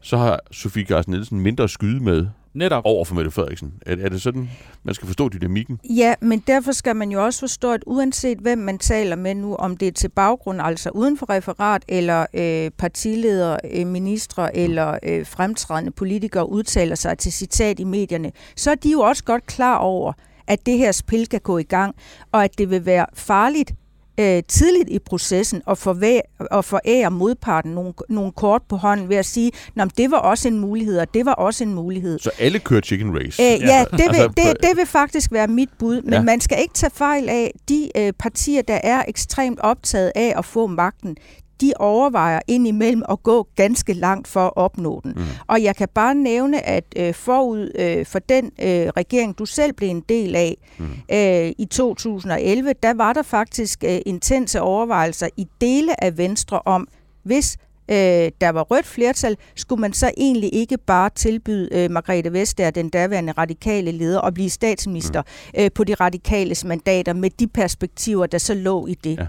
[0.00, 2.82] så har Sofie Carsten Nielsen mindre at skyde med Netop.
[2.84, 3.72] over for Mette Frederiksen.
[3.86, 4.50] Er, er det sådan,
[4.82, 5.80] man skal forstå dynamikken?
[5.90, 9.54] Ja, men derfor skal man jo også forstå, at uanset hvem man taler med nu,
[9.54, 14.98] om det er til baggrund, altså uden for referat, eller øh, partiledere, øh, ministre eller
[15.02, 19.46] øh, fremtrædende politikere udtaler sig til citat i medierne, så er de jo også godt
[19.46, 20.12] klar over,
[20.46, 21.94] at det her spil kan gå i gang,
[22.32, 23.74] og at det vil være farligt
[24.20, 29.16] øh, tidligt i processen at, forvæ- at forære modparten nogle, nogle kort på hånden ved
[29.16, 32.18] at sige, at det var også en mulighed, og det var også en mulighed.
[32.18, 33.42] Så alle kører chicken race?
[33.42, 36.12] Øh, ja, ja det, vil, Altså, altså, det, det vil faktisk være mit bud, men
[36.12, 36.22] ja.
[36.22, 40.44] man skal ikke tage fejl af, de øh, partier, der er ekstremt optaget af at
[40.44, 41.16] få magten,
[41.60, 45.12] de overvejer indimellem at gå ganske langt for at opnå den.
[45.16, 45.22] Mm.
[45.46, 49.72] Og jeg kan bare nævne, at øh, forud øh, for den øh, regering, du selv
[49.72, 50.84] blev en del af mm.
[51.12, 56.88] øh, i 2011, der var der faktisk øh, intense overvejelser i dele af Venstre om,
[57.22, 57.56] hvis
[57.90, 62.70] øh, der var rødt flertal, skulle man så egentlig ikke bare tilbyde øh, Margrethe Vestager,
[62.70, 65.62] den daværende radikale leder, at blive statsminister mm.
[65.62, 69.18] øh, på de radikales mandater med de perspektiver, der så lå i det.
[69.18, 69.26] Ja.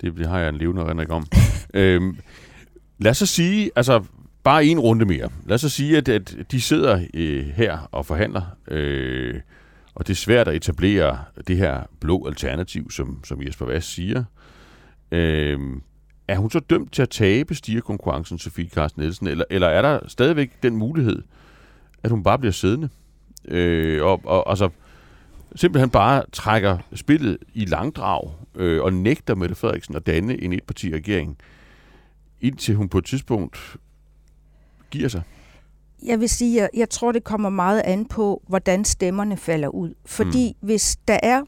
[0.00, 1.26] Det, det har jeg en levende erindring om.
[1.74, 2.18] øhm,
[2.98, 4.04] lad os så sige, altså
[4.44, 5.28] bare en runde mere.
[5.46, 9.40] Lad os så sige, at, at de sidder øh, her og forhandler, øh,
[9.94, 11.18] og det er svært at etablere
[11.48, 14.24] det her blå alternativ, som, som Jesper Vass siger.
[15.12, 15.58] Øh,
[16.28, 20.00] er hun så dømt til at tabe stigerkonkurrencen, Sofie Carsten Nielsen, eller, eller er der
[20.08, 21.22] stadigvæk den mulighed,
[22.02, 22.88] at hun bare bliver siddende?
[23.48, 24.68] Øh, og, og altså,
[25.54, 31.38] simpelthen bare trækker spillet i langdrag øh, og nægter Mette Frederiksen at danne en etparti-regering,
[32.40, 33.76] indtil hun på et tidspunkt
[34.90, 35.22] giver sig.
[36.02, 39.94] Jeg vil sige, at jeg tror, det kommer meget an på, hvordan stemmerne falder ud.
[40.06, 40.66] Fordi mm.
[40.66, 41.42] hvis der er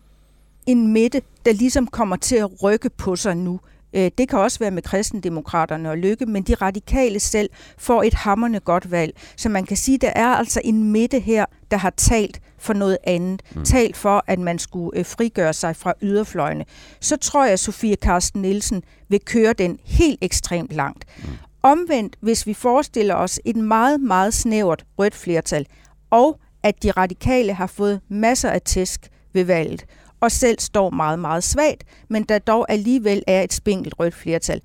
[0.66, 3.60] en midte, der ligesom kommer til at rykke på sig nu,
[3.92, 8.14] øh, det kan også være med kristendemokraterne og Lykke, men de radikale selv får et
[8.14, 9.20] hammerne godt valg.
[9.36, 12.72] Så man kan sige, at der er altså en midte her, der har talt for
[12.72, 13.42] noget andet.
[13.54, 13.64] Mm.
[13.64, 16.64] Talt for, at man skulle øh, frigøre sig fra yderfløjene.
[17.00, 21.04] Så tror jeg, at Sofie Carsten Nielsen vil køre den helt ekstremt langt.
[21.18, 21.28] Mm.
[21.62, 25.66] Omvendt, hvis vi forestiller os et meget, meget snævert rødt flertal,
[26.10, 29.84] og at de radikale har fået masser af tæsk ved valget,
[30.20, 34.60] og selv står meget, meget svagt, men der dog alligevel er et spinkelt rødt flertal.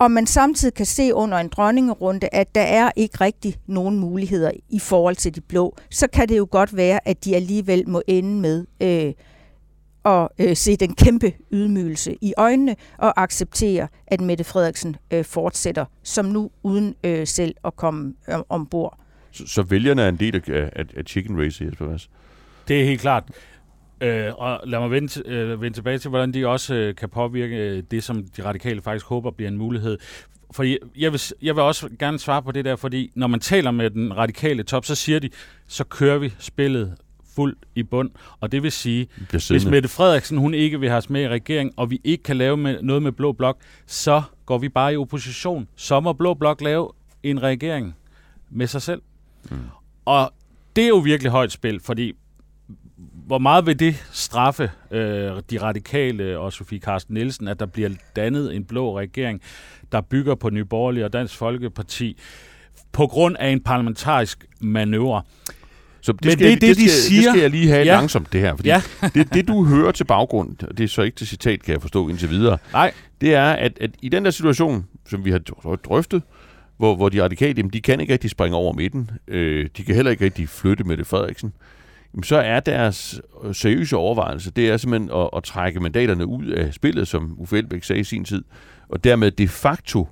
[0.00, 4.50] Og man samtidig kan se under en dronningerunde, at der er ikke rigtig nogen muligheder
[4.68, 8.02] i forhold til de blå, så kan det jo godt være, at de alligevel må
[8.06, 9.12] ende med øh,
[10.04, 15.84] at øh, se den kæmpe ydmygelse i øjnene og acceptere, at Mette Frederiksen øh, fortsætter
[16.02, 18.98] som nu, uden øh, selv at komme øh, ombord.
[19.30, 22.10] Så, så vælgerne er en del af, af, af chicken race, Jesper Vass.
[22.68, 23.24] Det er helt klart.
[24.00, 27.56] Øh, og lad mig vende, øh, vende tilbage til, hvordan de også øh, kan påvirke
[27.56, 29.98] øh, det, som de radikale faktisk håber bliver en mulighed.
[30.52, 33.40] For jeg, jeg, vil, jeg vil også gerne svare på det der, fordi når man
[33.40, 35.30] taler med den radikale top, så siger de,
[35.66, 36.94] så kører vi spillet
[37.34, 38.10] fuldt i bund.
[38.40, 41.74] Og det vil sige, hvis Mette Frederiksen hun ikke vil have os med i regeringen,
[41.76, 44.96] og vi ikke kan lave med, noget med Blå Blok, så går vi bare i
[44.96, 45.68] opposition.
[45.76, 46.90] Så må Blå Blok lave
[47.22, 47.96] en regering
[48.50, 49.02] med sig selv.
[49.50, 49.56] Mm.
[50.04, 50.32] Og
[50.76, 52.12] det er jo virkelig højt spil, fordi
[53.30, 55.00] hvor meget vil det straffe øh,
[55.50, 59.40] de radikale og Sofie Carsten Nielsen, at der bliver dannet en blå regering,
[59.92, 62.18] der bygger på Nye Borgerlige og Dansk Folkeparti,
[62.92, 65.22] på grund af en parlamentarisk manøvre?
[66.00, 67.22] Så det, Men skal, det jeg, det, det, de skal, siger.
[67.22, 67.92] det skal jeg lige have Ja.
[67.94, 68.56] langsomt, det her.
[68.56, 68.82] Fordi Ja.
[69.14, 71.80] det, det, du hører til baggrund, og det er så ikke til citat, kan jeg
[71.80, 75.40] forstå indtil videre, Nej, det er, at, at i den der situation, som vi har
[75.50, 76.22] dr- drøftet,
[76.76, 79.94] hvor, hvor de radikale, jamen, de kan ikke rigtig springe over midten, øh, de kan
[79.94, 81.52] heller ikke rigtig flytte med det Frederiksen,
[82.14, 86.46] jamen, så er deres øh, seriøse overvejelse, det er simpelthen at, at trække mandaterne ud
[86.46, 88.44] af spillet, som Uffe Elbæk sagde i sin tid,
[88.88, 90.08] og dermed de facto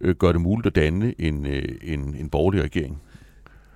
[0.00, 3.02] øh, gør det muligt at danne en, øh, en, en borgerlig regering.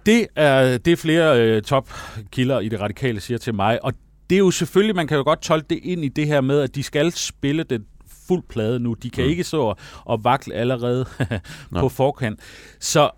[0.06, 3.92] Det er det er flere øh, topkilder i det radikale siger til mig, og
[4.30, 6.60] det er jo selvfølgelig, man kan jo godt tolke det ind i det her med,
[6.60, 7.84] at de skal spille den
[8.28, 8.94] fuld plade nu.
[8.94, 9.30] De kan mm.
[9.30, 11.06] ikke så og vakle allerede
[11.80, 12.40] på forkant.
[12.80, 13.10] Så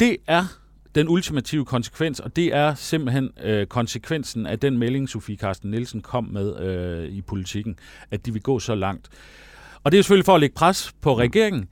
[0.00, 0.44] det er
[0.94, 6.00] den ultimative konsekvens, og det er simpelthen øh, konsekvensen af den melding, Sofie Carsten Nielsen
[6.00, 7.76] kom med øh, i politikken,
[8.10, 9.08] at de vil gå så langt.
[9.84, 11.68] Og det er selvfølgelig for at lægge pres på regeringen,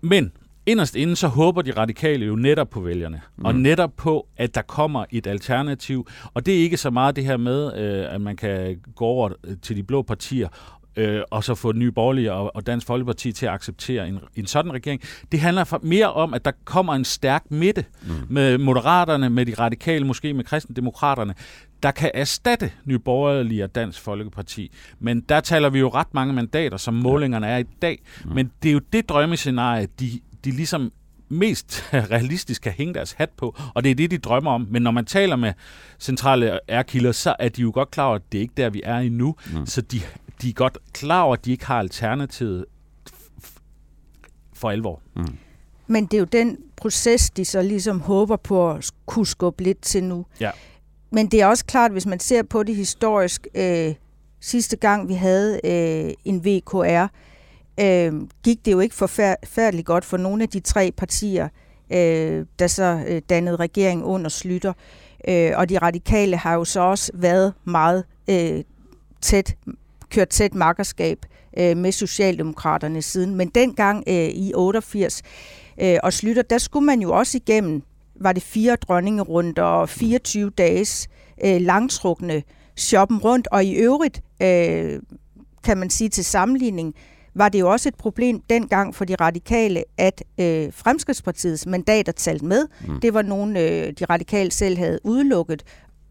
[0.00, 0.32] men
[0.66, 3.44] inderst inden så håber de radikale jo netop på vælgerne, mm.
[3.44, 6.08] og netop på, at der kommer et alternativ.
[6.34, 9.32] Og det er ikke så meget det her med, øh, at man kan gå over
[9.62, 10.48] til de blå partier
[10.96, 14.46] øh, og så få Nye Borgerlige og, og Dansk Folkeparti til at acceptere en, en
[14.46, 15.02] sådan regering.
[15.32, 18.12] Det handler for, mere om, at der kommer en stærk midte mm.
[18.28, 21.34] med moderaterne, med de radikale, måske med kristendemokraterne,
[21.82, 24.72] der kan erstatte Nye Borgerlige og Dansk Folkeparti.
[24.98, 28.02] Men der taler vi jo ret mange mandater, som målingerne er i dag.
[28.24, 28.32] Mm.
[28.34, 30.92] Men det er jo det drømmescenarie, de, de ligesom
[31.32, 34.66] mest realistisk kan hænge deres hat på, og det er det, de drømmer om.
[34.70, 35.52] Men når man taler med
[36.00, 38.80] centrale ærkilder, så er de jo godt klar over, at det er ikke der, vi
[38.84, 39.36] er endnu.
[39.52, 39.66] Mm.
[39.66, 40.00] Så de,
[40.42, 42.64] de er godt klar over, at de ikke har alternativet
[44.52, 45.00] for alvor.
[45.16, 45.38] Mm.
[45.86, 49.82] Men det er jo den proces, de så ligesom håber på at kunne skubbe lidt
[49.82, 50.26] til nu.
[50.40, 50.50] Ja.
[51.10, 53.94] Men det er også klart, hvis man ser på det historisk, øh,
[54.40, 57.06] sidste gang vi havde øh, en VKR,
[57.80, 58.12] øh,
[58.44, 61.48] gik det jo ikke forfærdeligt godt for nogle af de tre partier,
[61.92, 64.72] øh, der så øh, dannede regering under Slytter.
[65.28, 68.64] Øh, og de radikale har jo så også været meget øh,
[69.20, 69.56] tæt,
[70.12, 71.18] kørt tæt makkerskab
[71.58, 73.34] øh, med Socialdemokraterne siden.
[73.34, 75.22] Men dengang øh, i 88
[75.80, 77.82] øh, og Slytter, der skulle man jo også igennem,
[78.20, 81.08] var det fire dronningerunder og 24 dages
[81.44, 82.42] øh, langtrukne
[82.76, 83.48] shoppen rundt.
[83.52, 85.00] Og i øvrigt, øh,
[85.64, 86.94] kan man sige til sammenligning,
[87.34, 92.42] var det jo også et problem dengang for de radikale, at øh, Fremskridspartiets mandater talt
[92.42, 92.66] med.
[92.88, 93.00] Mm.
[93.00, 95.62] Det var nogen, øh, de radikale selv havde udelukket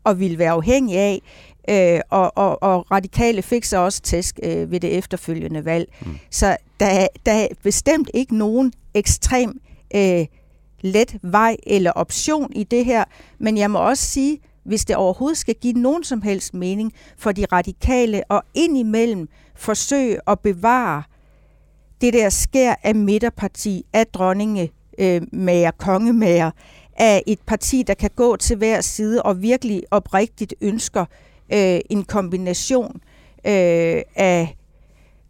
[0.04, 1.22] og ville være afhængige af.
[1.70, 5.94] Øh, og, og, og radikale fik så også tæsk øh, ved det efterfølgende valg.
[6.02, 6.18] Mm.
[6.30, 9.62] Så der, der er bestemt ikke nogen ekstrem
[9.96, 10.26] øh,
[10.82, 13.04] let vej eller option i det her.
[13.40, 17.32] Men jeg må også sige, hvis det overhovedet skal give nogen som helst mening for
[17.32, 21.04] de radikale og indimellem forsøge at bevare
[22.02, 26.52] det der sker af midterparti, af dronningemager, kongemager,
[27.02, 31.06] af et parti, der kan gå til hver side og virkelig oprigtigt ønsker
[31.54, 33.02] øh, en kombination
[33.46, 34.56] øh, af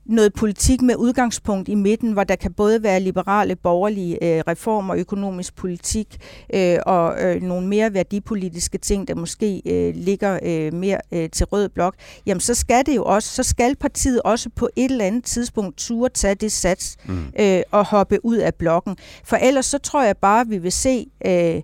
[0.05, 4.95] noget politik med udgangspunkt i midten, hvor der kan både være liberale, borgerlige øh, reformer,
[4.95, 6.17] økonomisk politik
[6.53, 11.45] øh, og øh, nogle mere værdipolitiske ting, der måske øh, ligger øh, mere øh, til
[11.45, 11.95] rød blok,
[12.25, 15.77] jamen så skal det jo også, så skal partiet også på et eller andet tidspunkt
[15.77, 17.25] ture tage det sats mm.
[17.39, 18.97] øh, og hoppe ud af blokken.
[19.23, 21.61] For ellers så tror jeg bare, vi vil se øh,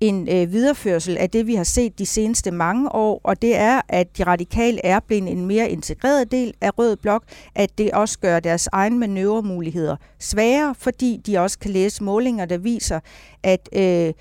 [0.00, 3.80] en øh, videreførsel af det, vi har set de seneste mange år, og det er,
[3.88, 7.24] at de radikale er blevet en mere integreret del af Rød Blok,
[7.54, 12.58] at det også gør deres egen manøvremuligheder sværere, fordi de også kan læse målinger, der
[12.58, 13.00] viser,
[13.42, 14.12] at øh,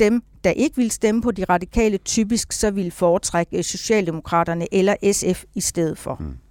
[0.00, 5.12] dem, der ikke vil stemme på de radikale, typisk så vil foretrække øh, Socialdemokraterne eller
[5.12, 6.16] SF i stedet for.
[6.20, 6.43] Mm.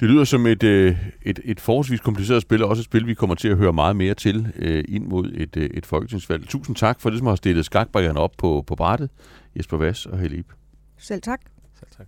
[0.00, 3.14] Det lyder som et, øh, et, et forholdsvis kompliceret spil, og også et spil, vi
[3.14, 6.48] kommer til at høre meget mere til øh, ind mod et, øh, et folketingsvalg.
[6.48, 9.10] Tusind tak for det, som har stillet skakbrækkerne op på, på brættet.
[9.56, 10.52] Jesper Vass og Helib.
[10.98, 11.40] Selv tak.
[11.78, 12.06] Selv tak.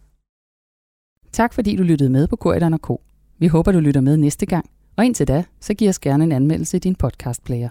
[1.33, 3.01] Tak fordi du lyttede med på Korridor K.
[3.39, 4.71] Vi håber, du lytter med næste gang.
[4.97, 7.69] Og indtil da, så giv os gerne en anmeldelse i din podcastplayer.